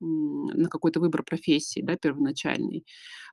на 0.00 0.68
какой-то 0.68 1.00
выбор 1.00 1.22
профессии, 1.24 1.80
да, 1.80 1.96
первоначальный. 1.96 2.84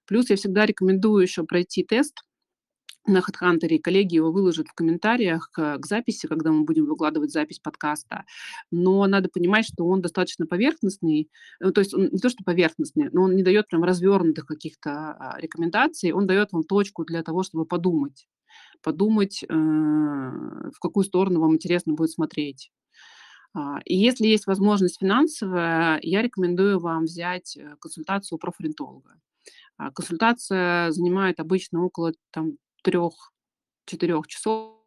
Плюс 0.05 0.29
я 0.29 0.35
всегда 0.37 0.65
рекомендую 0.65 1.23
еще 1.23 1.43
пройти 1.43 1.83
тест 1.83 2.23
на 3.07 3.19
HeadHunter, 3.19 3.67
и 3.67 3.79
коллеги 3.79 4.15
его 4.15 4.31
выложат 4.31 4.67
в 4.67 4.73
комментариях 4.73 5.49
к 5.51 5.77
к 5.77 5.85
записи, 5.85 6.27
когда 6.27 6.51
мы 6.51 6.63
будем 6.63 6.85
выкладывать 6.85 7.31
запись 7.31 7.59
подкаста. 7.59 8.25
Но 8.71 9.05
надо 9.07 9.29
понимать, 9.29 9.65
что 9.65 9.85
он 9.85 10.01
достаточно 10.01 10.45
поверхностный. 10.45 11.29
Ну, 11.59 11.71
то 11.71 11.81
есть 11.81 11.93
он 11.93 12.09
не 12.11 12.19
то, 12.19 12.29
что 12.29 12.43
поверхностный, 12.43 13.09
но 13.11 13.23
он 13.23 13.35
не 13.35 13.43
дает 13.43 13.67
прям 13.67 13.83
развернутых 13.83 14.45
каких-то, 14.45 14.91
а, 14.91 15.39
рекомендаций. 15.39 16.11
Он 16.11 16.27
дает 16.27 16.51
вам 16.51 16.63
точку 16.63 17.05
для 17.05 17.23
того, 17.23 17.43
чтобы 17.43 17.65
подумать. 17.65 18.27
Подумать, 18.83 19.43
э, 19.43 19.47
в 19.47 20.79
какую 20.81 21.03
сторону 21.03 21.39
вам 21.39 21.55
интересно 21.55 21.93
будет 21.93 22.11
смотреть. 22.11 22.71
А, 23.53 23.79
и 23.85 23.95
если 23.97 24.27
есть 24.27 24.47
возможность 24.47 24.99
финансовая, 24.99 25.99
я 26.01 26.21
рекомендую 26.21 26.79
вам 26.79 27.03
взять, 27.03 27.57
э, 27.57 27.75
консультацию 27.79 28.37
у 28.37 28.39
профориентолога. 28.39 29.15
А, 29.77 29.91
консультация 29.91 30.91
занимает 30.91 31.39
обычно 31.39 31.83
около 31.83 32.13
там 32.31 32.53
трех-четырех 32.81 34.27
часов. 34.27 34.77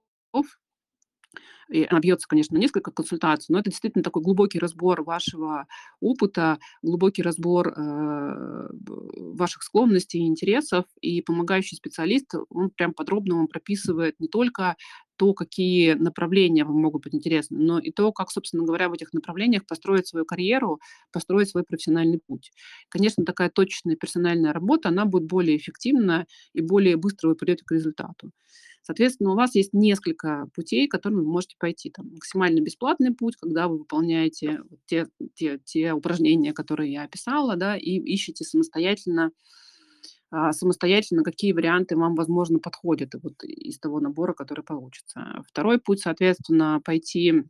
И 1.71 1.87
она 1.89 2.01
бьется, 2.01 2.29
конечно, 2.29 2.55
на 2.57 2.61
несколько 2.61 2.91
консультаций, 2.91 3.53
но 3.53 3.59
это 3.59 3.71
действительно 3.71 4.05
такой 4.05 4.23
глубокий 4.23 4.59
разбор 4.59 5.03
вашего 5.03 5.67
опыта, 6.01 6.59
глубокий 6.83 7.23
разбор, 7.23 7.69
э, 7.69 8.69
ваших 9.17 9.63
склонностей 9.63 10.21
и 10.21 10.27
интересов. 10.27 10.85
И 11.01 11.23
помогающий 11.23 11.77
специалист, 11.77 12.35
он 12.51 12.71
прям 12.71 12.93
подробно 12.93 13.37
вам 13.37 13.49
прописывает 13.49 14.21
не 14.21 14.29
только 14.29 14.77
то, 15.17 15.35
какие 15.35 15.95
направления 15.95 16.65
вам 16.65 16.77
могут 16.81 17.03
быть 17.05 17.15
интересны, 17.15 17.59
но 17.59 17.79
и 17.79 17.91
то, 17.93 18.13
как, 18.13 18.31
собственно 18.31 18.65
говоря, 18.65 18.89
в 18.89 18.93
этих 18.93 19.13
направлениях 19.13 19.67
построить 19.67 20.07
свою 20.09 20.25
карьеру, 20.27 20.81
построить 21.13 21.49
свой 21.51 21.65
профессиональный 21.65 22.21
путь. 22.27 22.51
Конечно, 22.89 23.25
такая 23.25 23.51
точечная 23.51 23.97
персональная 23.97 24.53
работа, 24.53 24.89
она 24.91 25.05
будет 25.05 25.25
более 25.27 25.57
эффективна 25.57 26.27
и 26.53 26.61
более 26.61 26.97
быстро 26.97 27.29
вы 27.29 27.35
придете 27.37 27.65
к 27.65 27.73
результату. 27.73 28.31
Соответственно, 28.83 29.33
у 29.33 29.37
вас 29.37 29.55
есть 29.55 29.73
несколько 29.73 30.47
путей, 30.55 30.87
которыми 30.89 31.21
вы 31.21 31.27
можете 31.33 31.57
пойти. 31.59 31.91
Там 31.91 32.11
максимально 32.13 32.61
бесплатный 32.61 33.15
путь, 33.15 33.35
когда 33.37 33.67
вы 33.69 33.79
выполняете 33.79 34.61
те 34.87 35.07
те 35.35 35.59
те 35.65 35.93
упражнения, 35.95 36.53
которые 36.53 36.93
я 36.93 37.05
описала, 37.05 37.57
да, 37.57 37.77
и 37.77 37.93
ищете 37.99 38.45
самостоятельно 38.45 39.31
самостоятельно, 40.53 41.23
какие 41.23 41.53
варианты 41.53 41.97
вам, 41.97 42.15
возможно, 42.15 42.59
подходят 42.59 43.15
вот 43.23 43.43
из 43.45 43.79
того 43.79 44.01
набора, 44.01 44.33
который 44.35 44.65
получится. 44.65 45.43
Второй 45.49 45.79
путь, 45.79 46.01
соответственно, 46.01 46.81
пойти 46.85 47.33
а, 47.33 47.45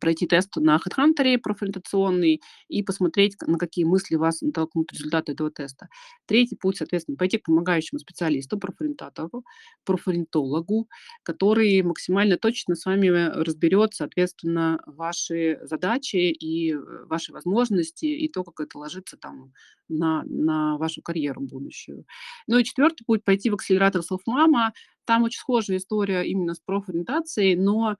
пройти 0.00 0.26
тест 0.26 0.56
на 0.56 0.76
HeadHunter 0.76 1.38
профориентационный 1.38 2.40
и 2.68 2.82
посмотреть, 2.82 3.36
на 3.46 3.58
какие 3.58 3.84
мысли 3.84 4.16
вас 4.16 4.40
натолкнут 4.40 4.92
результаты 4.92 5.32
этого 5.32 5.50
теста. 5.50 5.88
Третий 6.26 6.56
путь, 6.56 6.78
соответственно, 6.78 7.16
пойти 7.16 7.38
к 7.38 7.44
помогающему 7.44 7.98
специалисту, 7.98 8.58
профориентатору, 8.58 9.44
профориентологу, 9.84 10.88
который 11.22 11.82
максимально 11.82 12.38
точно 12.38 12.74
с 12.74 12.86
вами 12.86 13.08
э, 13.08 13.42
разберет, 13.42 13.94
соответственно, 13.94 14.80
ваши 14.86 15.60
задачи 15.62 16.16
и 16.16 16.72
э, 16.72 16.78
ваши 17.06 17.32
возможности, 17.32 18.06
и 18.06 18.28
то, 18.28 18.42
как 18.44 18.66
это 18.66 18.78
ложится 18.78 19.16
там 19.16 19.52
на, 19.88 20.22
на 20.24 20.78
вашу 20.78 21.02
карьеру 21.02 21.42
будущую. 21.42 22.06
Ну 22.46 22.58
и 22.58 22.64
четвертый 22.64 23.04
путь, 23.04 23.24
пойти 23.24 23.50
в 23.50 23.54
акселератор 23.54 24.00
Self-Mama. 24.00 24.70
Там 25.04 25.24
очень 25.24 25.38
схожая 25.40 25.78
история 25.78 26.22
именно 26.22 26.54
с 26.54 26.60
профориентацией, 26.60 27.56
но 27.56 27.96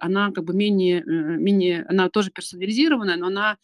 она 0.00 0.30
как 0.32 0.44
бы 0.44 0.54
менее, 0.54 1.00
э, 1.00 1.04
менее 1.04 1.84
она 1.88 2.10
тоже 2.10 2.30
персонализированная, 2.30 3.16
но 3.16 3.28
она, 3.28 3.56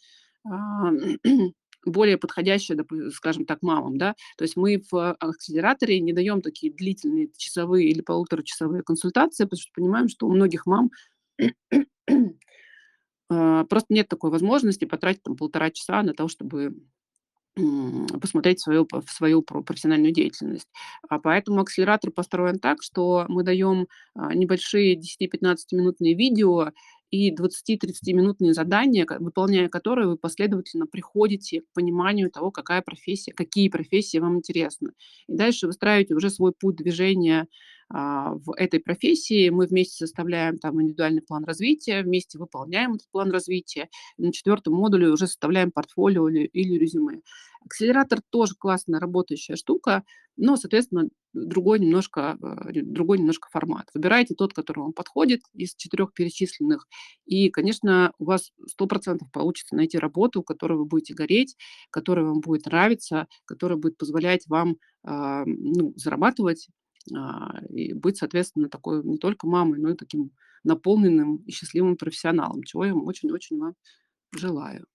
а, 0.45 0.91
более 1.85 2.17
подходящая, 2.17 2.83
скажем 3.13 3.45
так, 3.45 3.61
мамам, 3.61 3.97
да. 3.97 4.15
То 4.37 4.43
есть 4.43 4.55
мы 4.55 4.81
в 4.91 5.13
акселераторе 5.13 5.99
не 5.99 6.13
даем 6.13 6.41
такие 6.41 6.73
длительные 6.73 7.29
часовые 7.37 7.89
или 7.89 8.01
полуторачасовые 8.01 8.83
консультации, 8.83 9.43
потому 9.45 9.59
что 9.61 9.71
понимаем, 9.75 10.07
что 10.07 10.27
у 10.27 10.31
многих 10.33 10.65
мам, 10.65 10.89
а, 13.29 13.65
просто 13.65 13.93
нет 13.93 14.07
такой 14.07 14.31
возможности 14.31 14.85
потратить 14.85 15.23
там 15.23 15.35
полтора 15.37 15.71
часа 15.71 16.03
на 16.03 16.13
то, 16.13 16.27
чтобы 16.27 16.75
посмотреть 18.21 18.59
свою, 18.61 18.87
свою 19.07 19.41
про- 19.41 19.61
профессиональную 19.61 20.13
деятельность. 20.13 20.67
А 21.09 21.19
поэтому 21.19 21.61
акселератор 21.61 22.11
построен 22.11 22.59
так, 22.59 22.81
что 22.81 23.25
мы 23.27 23.43
даем 23.43 23.87
а, 24.15 24.33
небольшие 24.33 24.95
10-15-минутные 24.95 26.13
видео 26.15 26.71
и 27.09 27.29
20-30-минутные 27.31 28.53
задания, 28.53 29.05
выполняя 29.19 29.67
которые 29.67 30.07
вы 30.07 30.17
последовательно 30.17 30.87
приходите 30.87 31.61
к 31.61 31.65
пониманию 31.73 32.31
того, 32.31 32.51
какая 32.51 32.81
профессия, 32.81 33.33
какие 33.33 33.67
профессии 33.67 34.17
вам 34.17 34.37
интересны. 34.37 34.91
И 35.27 35.35
дальше 35.35 35.67
выстраиваете 35.67 36.15
уже 36.15 36.29
свой 36.29 36.53
путь 36.53 36.77
движения 36.77 37.47
в 37.91 38.53
этой 38.55 38.79
профессии. 38.79 39.49
Мы 39.49 39.65
вместе 39.65 40.05
составляем 40.05 40.57
там 40.57 40.81
индивидуальный 40.81 41.21
план 41.21 41.43
развития, 41.43 42.03
вместе 42.03 42.37
выполняем 42.37 42.93
этот 42.93 43.09
план 43.11 43.31
развития. 43.31 43.89
На 44.17 44.31
четвертом 44.31 44.75
модуле 44.75 45.09
уже 45.09 45.27
составляем 45.27 45.71
портфолио 45.71 46.29
или, 46.29 46.45
или 46.45 46.77
резюме. 46.77 47.21
Акселератор 47.63 48.21
тоже 48.29 48.55
классная 48.57 48.99
работающая 48.99 49.55
штука, 49.55 50.03
но, 50.35 50.57
соответственно, 50.57 51.09
другой 51.33 51.79
немножко, 51.79 52.37
ре- 52.41 52.83
другой 52.83 53.19
немножко 53.19 53.49
формат. 53.51 53.89
Выбирайте 53.93 54.33
тот, 54.33 54.53
который 54.53 54.79
вам 54.79 54.93
подходит 54.93 55.41
из 55.53 55.75
четырех 55.75 56.13
перечисленных, 56.13 56.87
и, 57.25 57.49
конечно, 57.49 58.13
у 58.17 58.25
вас 58.25 58.51
100% 58.67 59.19
получится 59.31 59.75
найти 59.75 59.97
работу, 59.97 60.41
которой 60.43 60.77
вы 60.79 60.85
будете 60.85 61.13
гореть, 61.13 61.55
которая 61.91 62.25
вам 62.25 62.41
будет 62.41 62.65
нравиться, 62.65 63.27
которая 63.45 63.77
будет 63.77 63.97
позволять 63.97 64.47
вам 64.47 64.77
а, 65.03 65.43
ну, 65.45 65.93
зарабатывать 65.95 66.67
а, 66.67 66.80
и 67.69 67.93
быть, 67.93 68.17
соответственно, 68.17 68.69
такой 68.69 69.03
не 69.03 69.17
только 69.17 69.47
мамой, 69.47 69.79
но 69.79 69.89
и 69.89 69.95
таким 69.95 70.31
наполненным 70.63 71.37
и 71.37 71.51
счастливым 71.51 71.97
профессионалом, 71.97 72.63
чего 72.63 72.85
я 72.85 72.95
очень-очень 72.95 73.57
вам 73.59 73.75
желаю. 74.35 74.85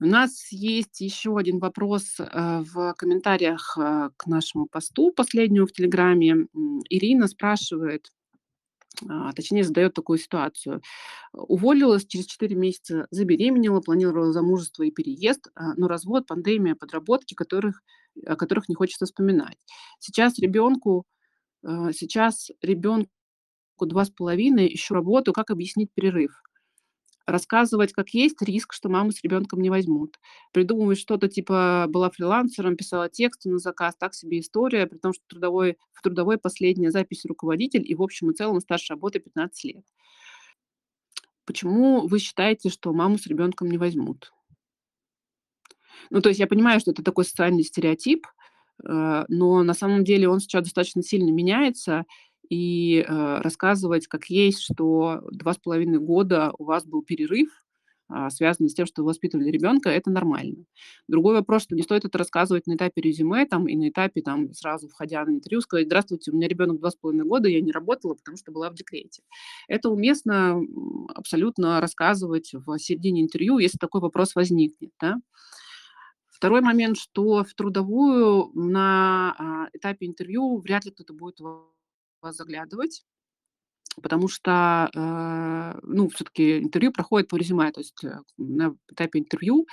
У 0.00 0.06
нас 0.06 0.50
есть 0.50 1.00
еще 1.00 1.36
один 1.38 1.60
вопрос, 1.60 2.16
э, 2.18 2.62
в 2.62 2.94
комментариях, 2.98 3.76
э, 3.78 4.10
к 4.16 4.26
нашему 4.26 4.66
посту 4.66 5.12
последнему 5.12 5.66
в 5.66 5.72
"Телеграме". 5.72 6.48
Ирина 6.90 7.28
спрашивает, 7.28 8.10
а, 9.08 9.32
точнее, 9.32 9.64
задает 9.64 9.94
такую 9.94 10.18
ситуацию. 10.18 10.82
Уволилась, 11.32 12.06
через 12.06 12.26
4 12.26 12.56
месяца 12.56 13.06
забеременела, 13.10 13.80
планировала 13.80 14.32
замужество 14.32 14.84
и 14.84 14.90
переезд, 14.92 15.48
а, 15.54 15.74
но 15.76 15.88
развод, 15.88 16.26
пандемия, 16.26 16.74
подработки, 16.76 17.34
которых 17.34 17.82
о 18.26 18.36
которых 18.36 18.68
не 18.68 18.74
хочется 18.74 19.06
вспоминать. 19.06 19.58
Сейчас 19.98 20.38
ребенку, 20.38 21.04
э, 21.64 21.92
сейчас 21.92 22.50
ребенку 22.62 23.10
2,5, 23.80 24.66
ищу 24.72 24.94
работу, 24.94 25.32
как 25.32 25.50
объяснить 25.50 25.90
перерыв? 25.94 26.42
Рассказывать 27.26 27.94
как 27.94 28.10
есть, 28.10 28.42
риск, 28.42 28.74
что 28.74 28.90
маму 28.90 29.10
с 29.10 29.22
ребенком 29.22 29.62
не 29.62 29.70
возьмут. 29.70 30.18
Придумывать 30.52 30.98
что-то 30.98 31.28
типа 31.28 31.86
была 31.88 32.10
фрилансером, 32.10 32.76
писала 32.76 33.08
тексты 33.08 33.48
на 33.48 33.58
заказ, 33.58 33.94
так 33.98 34.14
себе 34.14 34.40
история, 34.40 34.86
при 34.86 34.98
том, 34.98 35.14
что 35.14 35.22
трудовой, 35.26 35.78
в 35.92 36.02
трудовой 36.02 36.36
последняя 36.36 36.90
запись 36.90 37.24
руководитель 37.24 37.82
и 37.90 37.94
в 37.94 38.02
общем 38.02 38.30
и 38.30 38.34
целом 38.34 38.60
стаж 38.60 38.90
работы 38.90 39.20
15 39.20 39.64
лет. 39.64 39.84
Почему 41.46 42.06
вы 42.06 42.18
считаете, 42.18 42.68
что 42.68 42.92
маму 42.92 43.16
с 43.16 43.26
ребенком 43.26 43.70
не 43.70 43.78
возьмут? 43.78 44.32
Ну, 46.10 46.20
то 46.20 46.28
есть 46.28 46.40
я 46.40 46.46
понимаю, 46.46 46.80
что 46.80 46.90
это 46.92 47.02
такой 47.02 47.24
социальный 47.24 47.62
стереотип, 47.64 48.26
э, 48.88 49.24
но 49.28 49.62
на 49.62 49.74
самом 49.74 50.04
деле 50.04 50.28
он 50.28 50.40
сейчас 50.40 50.64
достаточно 50.64 51.02
сильно 51.02 51.30
меняется. 51.30 52.04
И, 52.50 53.04
э, 53.08 53.38
рассказывать 53.40 54.06
как 54.06 54.26
есть, 54.26 54.60
что 54.62 55.22
два 55.32 55.54
с 55.54 55.58
половиной 55.58 55.98
года 55.98 56.52
у 56.58 56.64
вас 56.64 56.84
был 56.86 57.02
перерыв, 57.02 57.48
а, 58.08 58.28
связанный 58.30 58.68
с 58.68 58.74
тем, 58.74 58.84
что 58.86 59.02
вы 59.02 59.08
воспитывали 59.08 59.50
ребенка, 59.50 59.88
это 59.88 60.10
нормально. 60.10 60.66
Другой 61.08 61.34
вопрос, 61.34 61.62
что 61.62 61.74
не 61.74 61.82
стоит 61.82 62.04
это 62.04 62.18
рассказывать 62.18 62.66
на 62.66 62.74
этапе 62.74 63.00
резюме 63.00 63.46
там 63.46 63.66
и 63.66 63.74
на 63.76 63.88
этапе 63.88 64.20
там 64.20 64.52
сразу 64.52 64.88
входя 64.88 65.24
на 65.24 65.30
интервью, 65.30 65.62
сказать: 65.62 65.86
"Здравствуйте, 65.86 66.30
у 66.30 66.34
меня 66.36 66.46
ребенок 66.48 66.78
два 66.80 66.90
с 66.90 66.96
половиной 66.96 67.24
года, 67.24 67.48
я 67.48 67.62
не 67.62 67.72
работала, 67.72 68.14
потому 68.14 68.36
что 68.36 68.52
была 68.52 68.68
в 68.70 68.74
декрете". 68.74 69.22
Это 69.68 69.88
уместно, 69.90 70.60
абсолютно 71.14 71.80
рассказывать 71.80 72.50
в 72.52 72.78
середине 72.78 73.22
интервью, 73.22 73.58
если 73.58 73.78
такой 73.78 74.02
вопрос 74.02 74.34
возникнет, 74.34 74.90
да. 75.00 75.16
Второй 76.34 76.62
момент, 76.62 76.96
что 76.98 77.44
в 77.44 77.54
трудовую 77.54 78.50
на, 78.54 79.34
а, 79.38 79.68
этапе 79.72 80.06
интервью 80.06 80.58
вряд 80.58 80.84
ли 80.84 80.90
кто-то 80.90 81.12
будет 81.14 81.38
вас 81.40 82.36
заглядывать. 82.36 83.02
Потому 84.02 84.28
что, 84.28 84.90
э, 84.94 85.78
ну, 85.82 86.08
всё-таки 86.10 86.60
интервью 86.60 86.92
проходит 86.92 87.28
по 87.28 87.36
резюме. 87.36 87.70
То 87.72 87.80
есть, 87.80 88.02
э, 88.04 88.18
на 88.38 88.76
этапе 88.90 89.20
интервью 89.20 89.66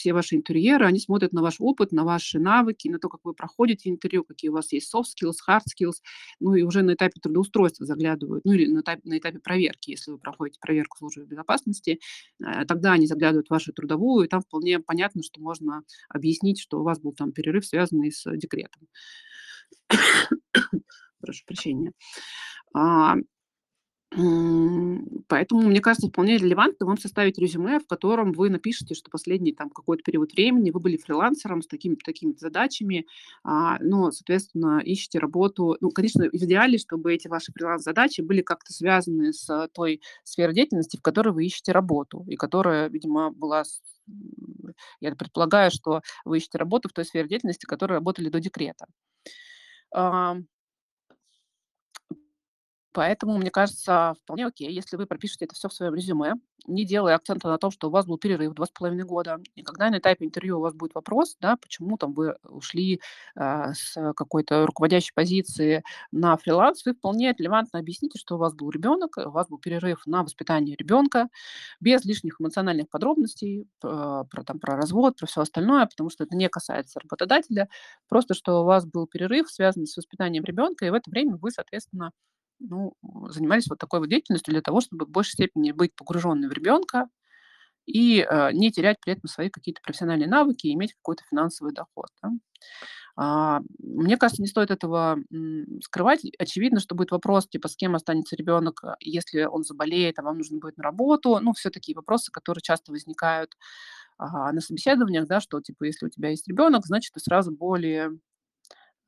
все 0.00 0.14
ваши 0.14 0.36
интервьюеры, 0.36 0.86
они 0.86 0.98
смотрят 0.98 1.32
на 1.32 1.42
ваш 1.42 1.56
опыт, 1.58 1.92
на 1.92 2.04
ваши 2.04 2.38
навыки, 2.38 2.88
на 2.88 2.98
то, 2.98 3.08
как 3.08 3.20
вы 3.24 3.34
проходите 3.34 3.90
интервью, 3.90 4.24
какие 4.24 4.48
у 4.50 4.54
вас 4.54 4.72
есть 4.72 4.92
soft 4.94 5.04
skills, 5.14 5.34
hard 5.46 5.62
skills. 5.68 5.96
Ну 6.40 6.54
и 6.54 6.62
уже 6.62 6.82
на 6.82 6.94
этапе 6.94 7.20
трудоустройства 7.20 7.84
заглядывают, 7.86 8.44
ну 8.44 8.52
или 8.52 8.66
на 8.66 8.80
этапе 8.80 9.02
на 9.04 9.18
этапе 9.18 9.38
проверки, 9.38 9.90
если 9.90 10.10
вы 10.10 10.18
проходите 10.18 10.58
проверку 10.60 10.96
службы 10.98 11.24
безопасности, 11.26 12.00
э, 12.42 12.64
тогда 12.64 12.92
они 12.92 13.06
заглядывают 13.06 13.48
в 13.48 13.50
вашу 13.50 13.72
трудовую, 13.72 14.24
и 14.24 14.28
там 14.28 14.40
вполне 14.40 14.80
понятно, 14.80 15.22
что 15.22 15.40
можно 15.40 15.82
объяснить, 16.08 16.58
что 16.60 16.80
у 16.80 16.82
вас 16.82 16.98
был 16.98 17.12
там 17.12 17.32
перерыв, 17.32 17.66
связанный 17.66 18.10
с 18.10 18.24
декретом. 18.36 18.88
Прошу 21.20 21.44
прощения. 21.46 21.92
Поэтому, 24.12 25.62
мне 25.62 25.80
кажется, 25.80 26.08
вполне 26.08 26.36
релевантно 26.36 26.84
вам 26.86 26.98
составить 26.98 27.38
резюме, 27.38 27.78
в 27.78 27.86
котором 27.86 28.32
вы 28.32 28.50
напишете, 28.50 28.94
что 28.94 29.08
последний 29.08 29.52
там 29.52 29.70
какой-то 29.70 30.02
период 30.02 30.32
времени 30.32 30.70
вы 30.72 30.80
были 30.80 30.96
фрилансером 30.96 31.62
с 31.62 31.68
такими-то, 31.68 32.04
такими-то 32.04 32.40
задачами, 32.40 33.06
а, 33.44 33.78
но, 33.80 34.10
соответственно, 34.10 34.80
ищете 34.84 35.20
работу. 35.20 35.76
Ну, 35.80 35.90
конечно, 35.90 36.24
в 36.24 36.34
идеале, 36.34 36.78
чтобы 36.78 37.14
эти 37.14 37.28
ваши 37.28 37.52
фриланс-задачи 37.52 38.20
были 38.22 38.42
как-то 38.42 38.72
связаны 38.72 39.32
с 39.32 39.68
той 39.72 40.00
сферой 40.24 40.54
деятельности, 40.54 40.96
в 40.96 41.02
которой 41.02 41.32
вы 41.32 41.44
ищете 41.46 41.70
работу, 41.70 42.24
и 42.26 42.34
которая, 42.34 42.88
видимо, 42.88 43.30
была 43.30 43.62
я 45.00 45.14
предполагаю, 45.14 45.70
что 45.70 46.00
вы 46.24 46.38
ищете 46.38 46.58
работу 46.58 46.88
в 46.88 46.92
той 46.92 47.04
сфере 47.04 47.28
деятельности, 47.28 47.64
в 47.66 47.68
которой 47.68 47.94
работали 47.94 48.28
до 48.28 48.40
декрета. 48.40 48.86
Поэтому, 52.94 53.38
мне 53.38 53.50
кажется, 53.50 54.14
вполне 54.22 54.46
окей, 54.46 54.72
если 54.72 54.96
вы 54.96 55.06
пропишете 55.06 55.44
это 55.44 55.54
всё 55.54 55.68
в 55.68 55.72
своем 55.74 55.94
резюме, 55.94 56.34
не 56.66 56.84
делая 56.84 57.14
акцента 57.14 57.48
на 57.48 57.56
том, 57.58 57.70
что 57.70 57.88
у 57.88 57.90
вас 57.90 58.04
был 58.06 58.18
перерыв 58.18 58.52
2,5 58.54 59.04
года. 59.04 59.38
И 59.54 59.62
когда 59.62 59.88
на 59.90 59.98
этапе 59.98 60.24
интервью 60.26 60.58
у 60.58 60.60
вас 60.60 60.74
будет 60.74 60.94
вопрос, 60.94 61.36
да, 61.40 61.56
почему 61.56 61.96
там 61.96 62.12
вы 62.12 62.36
ушли, 62.44 63.00
а, 63.36 63.72
с 63.74 63.94
какой-то 64.14 64.66
руководящей 64.66 65.12
позиции 65.14 65.82
на 66.12 66.36
фриланс, 66.36 66.84
вы 66.84 66.92
вполне 66.94 67.32
релевантно 67.36 67.78
объясните, 67.78 68.18
что 68.18 68.34
у 68.34 68.38
вас 68.38 68.54
был 68.54 68.70
ребенок, 68.70 69.16
у 69.18 69.30
вас 69.30 69.48
был 69.48 69.58
перерыв 69.58 70.02
на 70.06 70.22
воспитание 70.22 70.76
ребенка, 70.76 71.28
без 71.80 72.04
лишних 72.04 72.40
эмоциональных 72.40 72.88
подробностей, 72.90 73.66
п 73.80 74.24
про 74.30 74.42
там, 74.44 74.58
про 74.58 74.76
развод, 74.76 75.16
про 75.18 75.26
всё 75.26 75.40
остальное, 75.42 75.86
потому 75.86 76.10
что 76.10 76.24
это 76.24 76.36
не 76.36 76.48
касается 76.48 77.00
работодателя. 77.00 77.68
Просто 78.08 78.34
что 78.34 78.62
у 78.62 78.64
вас 78.64 78.84
был 78.84 79.06
перерыв, 79.06 79.50
связанный 79.50 79.86
с 79.86 79.96
воспитанием 79.96 80.44
ребенка, 80.44 80.84
и 80.86 80.90
в 80.90 80.94
это 80.94 81.10
время 81.10 81.36
вы, 81.36 81.50
соответственно, 81.52 82.10
ну, 82.60 82.94
занимались 83.30 83.68
вот 83.68 83.78
такой 83.78 84.00
вот 84.00 84.08
деятельностью 84.10 84.52
для 84.54 84.62
того, 84.62 84.80
чтобы 84.80 85.06
в 85.06 85.10
большей 85.10 85.32
степени 85.34 85.72
быть 85.72 85.94
погруженной 85.96 86.48
в 86.48 86.52
ребенка 86.52 87.08
и, 87.86 88.26
э, 88.28 88.52
не 88.52 88.72
терять 88.72 88.98
при 89.02 89.14
этом 89.14 89.28
свои 89.28 89.50
какие-то 89.50 89.82
профессиональные 89.82 90.28
навыки 90.28 90.68
и 90.68 90.74
иметь 90.74 90.94
какой-то 90.94 91.24
финансовый 91.30 91.72
доход, 91.74 92.08
да. 92.22 92.30
А, 93.16 93.60
мне 93.80 94.16
кажется, 94.18 94.42
не 94.42 94.48
стоит 94.48 94.70
этого, 94.72 95.18
м, 95.32 95.80
скрывать. 95.84 96.22
Очевидно, 96.38 96.80
что 96.80 96.94
будет 96.96 97.10
вопрос, 97.12 97.48
типа, 97.48 97.68
с 97.68 97.76
кем 97.76 97.94
останется 97.96 98.36
ребенок, 98.36 98.82
э, 98.84 98.94
если 99.00 99.44
он 99.44 99.64
заболеет, 99.64 100.18
а 100.20 100.22
вам 100.22 100.38
нужно 100.38 100.58
будет 100.60 100.78
на 100.78 100.84
работу. 100.84 101.38
Ну, 101.42 101.52
всё 101.54 101.70
такие 101.70 101.96
вопросы, 101.96 102.32
которые 102.32 102.62
часто 102.62 102.92
возникают, 102.92 103.52
а, 104.18 104.52
на 104.52 104.60
собеседованиях, 104.62 105.26
да, 105.28 105.40
что, 105.40 105.60
типа, 105.62 105.84
если 105.84 106.06
у 106.06 106.10
тебя 106.10 106.30
есть 106.30 106.48
ребенок, 106.48 106.86
значит, 106.86 107.14
ты 107.14 107.20
сразу 107.20 107.52
более, 107.52 108.12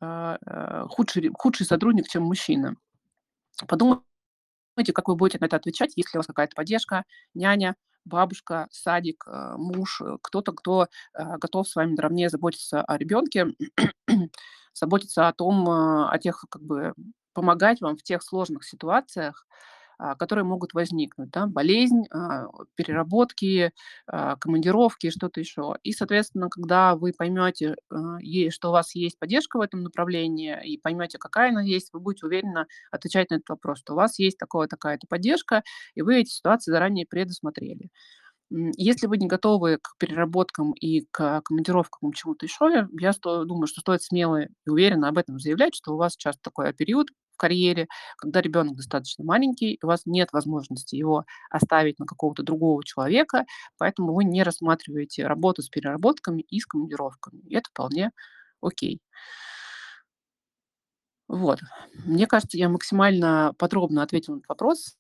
а, 0.01 0.39
э, 0.47 0.87
худший 0.91 1.31
худший 1.39 1.67
сотрудник, 1.67 2.09
чем 2.09 2.25
мужчина. 2.25 2.77
Подумайте, 3.69 4.03
как 4.95 5.09
вы 5.09 5.17
будете 5.17 5.39
на 5.41 5.47
это 5.47 5.57
отвечать, 5.57 5.93
есть 5.97 6.15
ли 6.15 6.19
у 6.19 6.21
вас 6.21 6.27
какая-то 6.29 6.55
поддержка: 6.57 7.05
няня, 7.35 7.77
бабушка, 8.05 8.69
садик, 8.73 9.25
э, 9.29 9.55
муж, 9.59 10.01
э, 10.03 10.19
кто-то, 10.23 10.53
кто, 10.53 10.89
э, 11.15 11.39
готов 11.39 11.69
с 11.69 11.77
вами 11.77 11.95
наравне 11.95 12.29
заботиться 12.31 12.83
о 12.83 12.99
ребенке, 12.99 13.49
заботиться 14.75 15.29
о 15.29 15.33
том, 15.35 15.69
о 15.71 16.19
тех, 16.21 16.45
как 16.51 16.63
бы, 16.63 16.95
помогать 17.35 17.81
вам 17.83 17.97
в 17.97 18.03
тех 18.05 18.23
сложных 18.23 18.65
ситуациях, 18.65 19.47
которые 20.19 20.45
могут 20.45 20.75
возникнуть, 20.75 21.31
да. 21.31 21.47
Болезнь, 21.47 22.05
а, 22.11 22.47
переработки, 22.75 23.73
а, 24.07 24.37
командировки, 24.37 25.11
что-то 25.11 25.41
еще. 25.41 25.77
И, 25.83 25.93
соответственно, 25.93 26.49
когда 26.49 26.97
вы 26.97 27.13
поймете, 27.17 27.77
а, 27.91 28.19
что 28.51 28.69
у 28.71 28.73
вас 28.73 28.95
есть 28.95 29.19
поддержка 29.19 29.59
в 29.59 29.61
этом 29.61 29.83
направлении, 29.83 30.57
и 30.65 30.79
поймете, 30.79 31.19
какая 31.19 31.51
она 31.51 31.63
есть, 31.63 31.91
вы 31.93 32.01
будете 32.01 32.27
уверенно 32.27 32.67
отвечать 32.91 33.31
на 33.31 33.37
этот 33.37 33.49
вопрос, 33.49 33.79
что 33.81 33.93
у 33.95 33.97
вас 33.97 34.19
есть 34.19 34.39
такое 34.39 34.67
такая-то 34.69 35.07
поддержка, 35.09 35.63
и 35.95 36.03
вы 36.03 36.17
эти 36.21 36.31
ситуации 36.31 36.71
заранее 36.73 37.07
предусмотрели. 37.07 37.91
Если 38.77 39.07
вы 39.07 39.17
не 39.17 39.27
готовы 39.29 39.79
к 39.83 39.97
переработкам 39.99 40.73
и 40.73 41.07
к 41.11 41.41
командировкам, 41.43 42.13
к 42.13 42.15
чему-то 42.17 42.45
еще, 42.45 42.87
я 43.01 43.13
сто 43.15 43.45
думаю, 43.45 43.67
что 43.67 43.81
стоит 43.81 44.03
смело 44.03 44.43
и 44.43 44.49
уверенно 44.71 45.09
об 45.09 45.17
этом 45.19 45.39
заявлять, 45.39 45.75
что 45.75 45.95
у 45.95 45.97
вас 45.97 46.15
щас 46.19 46.37
такой 46.43 46.73
период 46.75 47.09
в 47.33 47.37
карьере, 47.37 47.89
когда 48.17 48.41
ребенок 48.41 48.77
достаточно 48.77 49.25
маленький, 49.25 49.79
у 49.83 49.87
вас 49.87 50.03
нет 50.07 50.29
возможности 50.33 50.97
его 50.97 51.25
оставить 51.51 51.99
на 51.99 52.07
какого-то 52.07 52.43
другого 52.43 52.85
человека, 52.85 53.45
поэтому 53.79 54.15
вы 54.15 54.25
не 54.25 54.43
рассматриваете 54.43 55.27
работу 55.27 55.63
с 55.63 55.69
переработками 55.69 56.43
и 56.43 56.61
с 56.61 56.67
командировками. 56.67 57.41
И 57.49 57.55
это 57.55 57.69
вполне 57.71 58.11
окей. 58.61 59.01
Вот. 61.29 61.61
Мне 62.05 62.27
кажется, 62.27 62.59
я 62.59 62.69
максимально 62.69 63.55
подробно 63.59 64.03
ответила 64.03 64.35
на 64.35 64.39
этот 64.39 64.49
вопрос. 64.49 64.97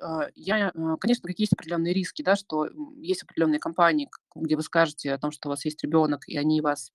А, 0.00 0.28
я, 0.34 0.70
э, 0.74 0.96
конечно, 1.00 1.28
есть 1.36 1.52
определенные 1.52 1.94
риски, 1.94 2.22
да, 2.22 2.36
что, 2.36 2.68
есть 2.96 3.22
определенные 3.22 3.60
компании, 3.60 4.08
где 4.34 4.56
вы 4.56 4.62
скажете 4.62 5.12
о 5.12 5.18
том, 5.18 5.30
что 5.30 5.48
у 5.48 5.50
вас 5.50 5.64
есть 5.64 5.82
ребенок, 5.82 6.28
и 6.28 6.36
они 6.36 6.60
вас 6.60 6.90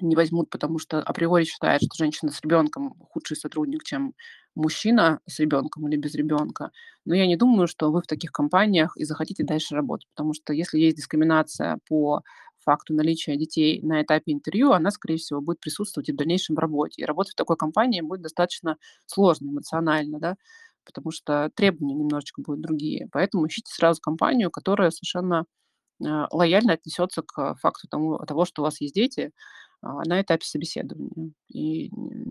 не 0.00 0.16
возьмут, 0.16 0.50
потому 0.50 0.78
что 0.78 1.00
априори 1.02 1.44
считают, 1.44 1.82
что 1.82 1.96
женщина 1.96 2.30
с 2.32 2.40
ребенком 2.42 2.94
худший 3.10 3.36
сотрудник, 3.36 3.84
чем 3.84 4.14
мужчина 4.54 5.20
с 5.26 5.38
ребенком 5.38 5.88
или 5.88 5.96
без 5.96 6.14
ребенка. 6.14 6.70
Но 7.04 7.14
я 7.14 7.26
не 7.26 7.36
думаю, 7.36 7.66
что 7.68 7.90
вы 7.92 8.00
в 8.02 8.06
таких 8.06 8.32
компаниях 8.32 8.96
и 8.96 9.04
захотите 9.04 9.44
дальше 9.44 9.74
работать, 9.74 10.08
потому 10.14 10.34
что 10.34 10.52
если 10.52 10.78
есть 10.78 10.96
дискриминация 10.96 11.78
по 11.88 12.22
факту 12.64 12.94
наличия 12.94 13.36
детей 13.36 13.80
на 13.82 14.02
этапе 14.02 14.32
интервью, 14.32 14.72
она, 14.72 14.90
скорее 14.90 15.18
всего, 15.18 15.40
будет 15.40 15.60
присутствовать 15.60 16.08
и 16.08 16.12
в 16.12 16.16
дальнейшем 16.16 16.56
работе. 16.58 17.02
И 17.02 17.04
работать 17.04 17.32
в 17.34 17.36
такой 17.36 17.56
компании 17.56 18.00
будет 18.00 18.22
достаточно 18.22 18.76
сложно 19.06 19.50
эмоционально, 19.50 20.18
да, 20.18 20.36
потому 20.84 21.10
что 21.12 21.50
требования 21.54 21.94
немножечко 21.94 22.42
будут 22.42 22.62
другие. 22.62 23.08
Поэтому 23.12 23.46
ищите 23.46 23.72
сразу 23.72 24.00
компанию, 24.00 24.50
которая 24.50 24.90
совершенно, 24.90 25.44
а, 26.04 26.28
лояльно 26.32 26.74
отнесется 26.74 27.22
к 27.22 27.56
факту 27.56 27.88
тому 27.88 28.18
того, 28.26 28.44
что 28.44 28.62
у 28.62 28.64
вас 28.66 28.80
есть 28.80 28.94
дети, 28.94 29.32
а, 29.82 30.02
на 30.04 30.20
этапе 30.20 30.44
собеседования. 30.44 31.32
И, 31.48 31.90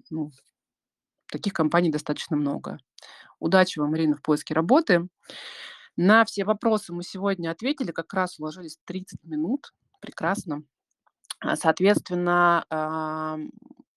ну, 0.10 0.32
таких 1.32 1.54
компаний 1.54 1.92
достаточно 1.92 2.36
много. 2.38 2.78
Удачи 3.40 3.80
вам, 3.80 3.96
Ирина, 3.96 4.16
в 4.16 4.22
поиске 4.22 4.54
работы. 4.54 5.08
На 5.98 6.26
все 6.26 6.44
вопросы 6.44 6.94
мы 6.94 7.04
сегодня 7.04 7.52
ответили, 7.52 7.92
как 7.92 8.14
раз 8.14 8.40
уложились 8.40 8.78
в 8.78 8.86
30 8.86 9.24
минут. 9.24 9.74
Прекрасно. 10.02 10.64
А, 11.40 11.56
соответственно, 11.56 12.66
ам, 12.70 13.52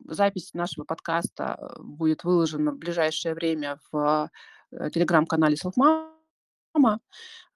запись 0.05 0.55
нашего 0.55 0.85
подкаста, 0.85 1.57
э, 1.59 1.83
будет 1.83 2.25
выложена 2.25 2.73
в 2.73 2.79
ближайшее 2.79 3.35
время 3.35 3.79
в, 3.93 4.31
э, 4.73 4.91
телеграм-канале 4.91 5.57
"Selfmama". 5.57 6.18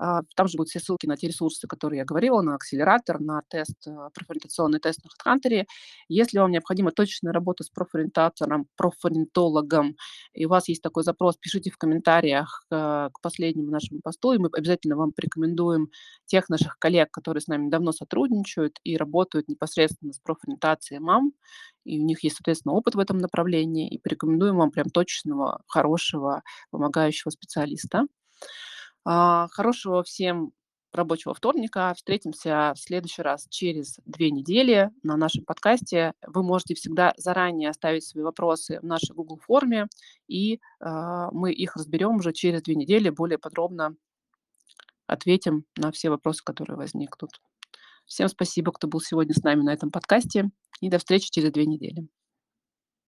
А, 0.03 0.23
там 0.35 0.49
же 0.49 0.57
будут 0.57 0.71
все 0.71 0.81
ссылки 0.81 1.07
на 1.07 1.17
те 1.17 1.29
ресурсы, 1.29 1.69
которые 1.69 1.99
я 1.99 2.05
говорила, 2.05 2.43
на 2.43 2.57
акселератор, 2.57 3.21
на 3.21 3.43
тест, 3.49 3.87
э, 3.87 4.09
профориентационный 4.13 4.81
тест 4.81 5.01
на 5.05 5.33
HeadHunter. 5.33 5.65
Если 6.09 6.39
вам 6.39 6.51
необходима 6.51 6.91
точечная 6.91 7.33
работа 7.33 7.63
с 7.63 7.71
профориентатором, 7.71 8.67
профориентологом, 8.77 9.97
и 10.33 10.47
у 10.47 10.49
вас 10.49 10.69
есть 10.69 10.83
такой 10.83 11.05
запрос, 11.05 11.37
пишите 11.37 11.71
в 11.71 11.79
комментариях, 11.79 12.65
э, 12.73 13.11
к 13.13 13.21
последнему 13.21 13.71
нашему 13.71 14.01
посту, 14.03 14.33
и 14.33 14.39
мы 14.39 14.49
обязательно 14.53 14.97
вам 14.97 15.13
порекомендуем 15.13 15.89
тех 16.27 16.49
наших 16.49 16.79
коллег, 16.81 17.13
которые 17.13 17.41
с 17.41 17.47
нами 17.47 17.71
давно 17.71 17.93
сотрудничают 17.93 18.81
и 18.83 18.97
работают 18.97 19.49
непосредственно 19.49 20.13
с 20.13 20.19
профориентацией 20.19 20.99
мам, 20.99 21.33
и 21.85 22.01
у 22.01 22.05
них 22.05 22.25
есть, 22.25 22.37
соответственно, 22.39 22.75
опыт 22.75 22.97
в 22.97 22.99
этом 22.99 23.19
направлении, 23.19 23.89
и 23.89 23.99
порекомендуем 23.99 24.57
вам 24.57 24.73
прям 24.73 24.87
точечного, 24.91 25.63
хорошего, 25.69 26.43
помогающего 26.71 27.31
специалиста. 27.31 28.07
А, 29.05 29.49
хорошего 29.49 30.03
всем 30.03 30.53
рабочего 30.93 31.35
вторника. 31.35 31.93
Встретимся 31.97 32.73
в 32.77 32.81
следующий 32.81 33.23
раз 33.23 33.47
через 33.49 33.99
2 34.05 34.27
недели 34.31 34.91
на 35.03 35.17
нашем 35.17 35.45
подкасте. 35.45 36.13
Вы 36.27 36.43
можете 36.43 36.75
всегда 36.75 37.13
заранее 37.17 37.71
оставить 37.71 38.05
свои 38.05 38.23
вопросы 38.23 38.79
в 38.81 38.85
нашей 38.85 39.15
Google 39.15 39.39
форме, 39.39 39.87
и, 40.29 40.61
а, 40.81 41.31
мы 41.33 41.53
их 41.53 41.77
разберем 41.77 42.17
уже 42.17 42.33
через 42.33 42.63
2 42.63 42.75
недели, 42.75 43.11
более 43.11 43.39
подробно 43.39 43.97
ответим 45.07 45.65
на 45.77 45.91
все 45.93 46.11
вопросы, 46.11 46.43
которые 46.45 46.77
возникнут. 46.77 47.41
Всем 48.07 48.29
спасибо, 48.29 48.73
кто 48.73 48.89
был 48.89 49.01
сегодня 49.01 49.35
с 49.35 49.43
нами 49.43 49.63
на 49.63 49.73
этом 49.73 49.91
подкасте, 49.91 50.51
и 50.81 50.89
до 50.89 50.99
встречи 50.99 51.31
через 51.31 51.53
2 51.53 51.65
недели. 51.65 52.07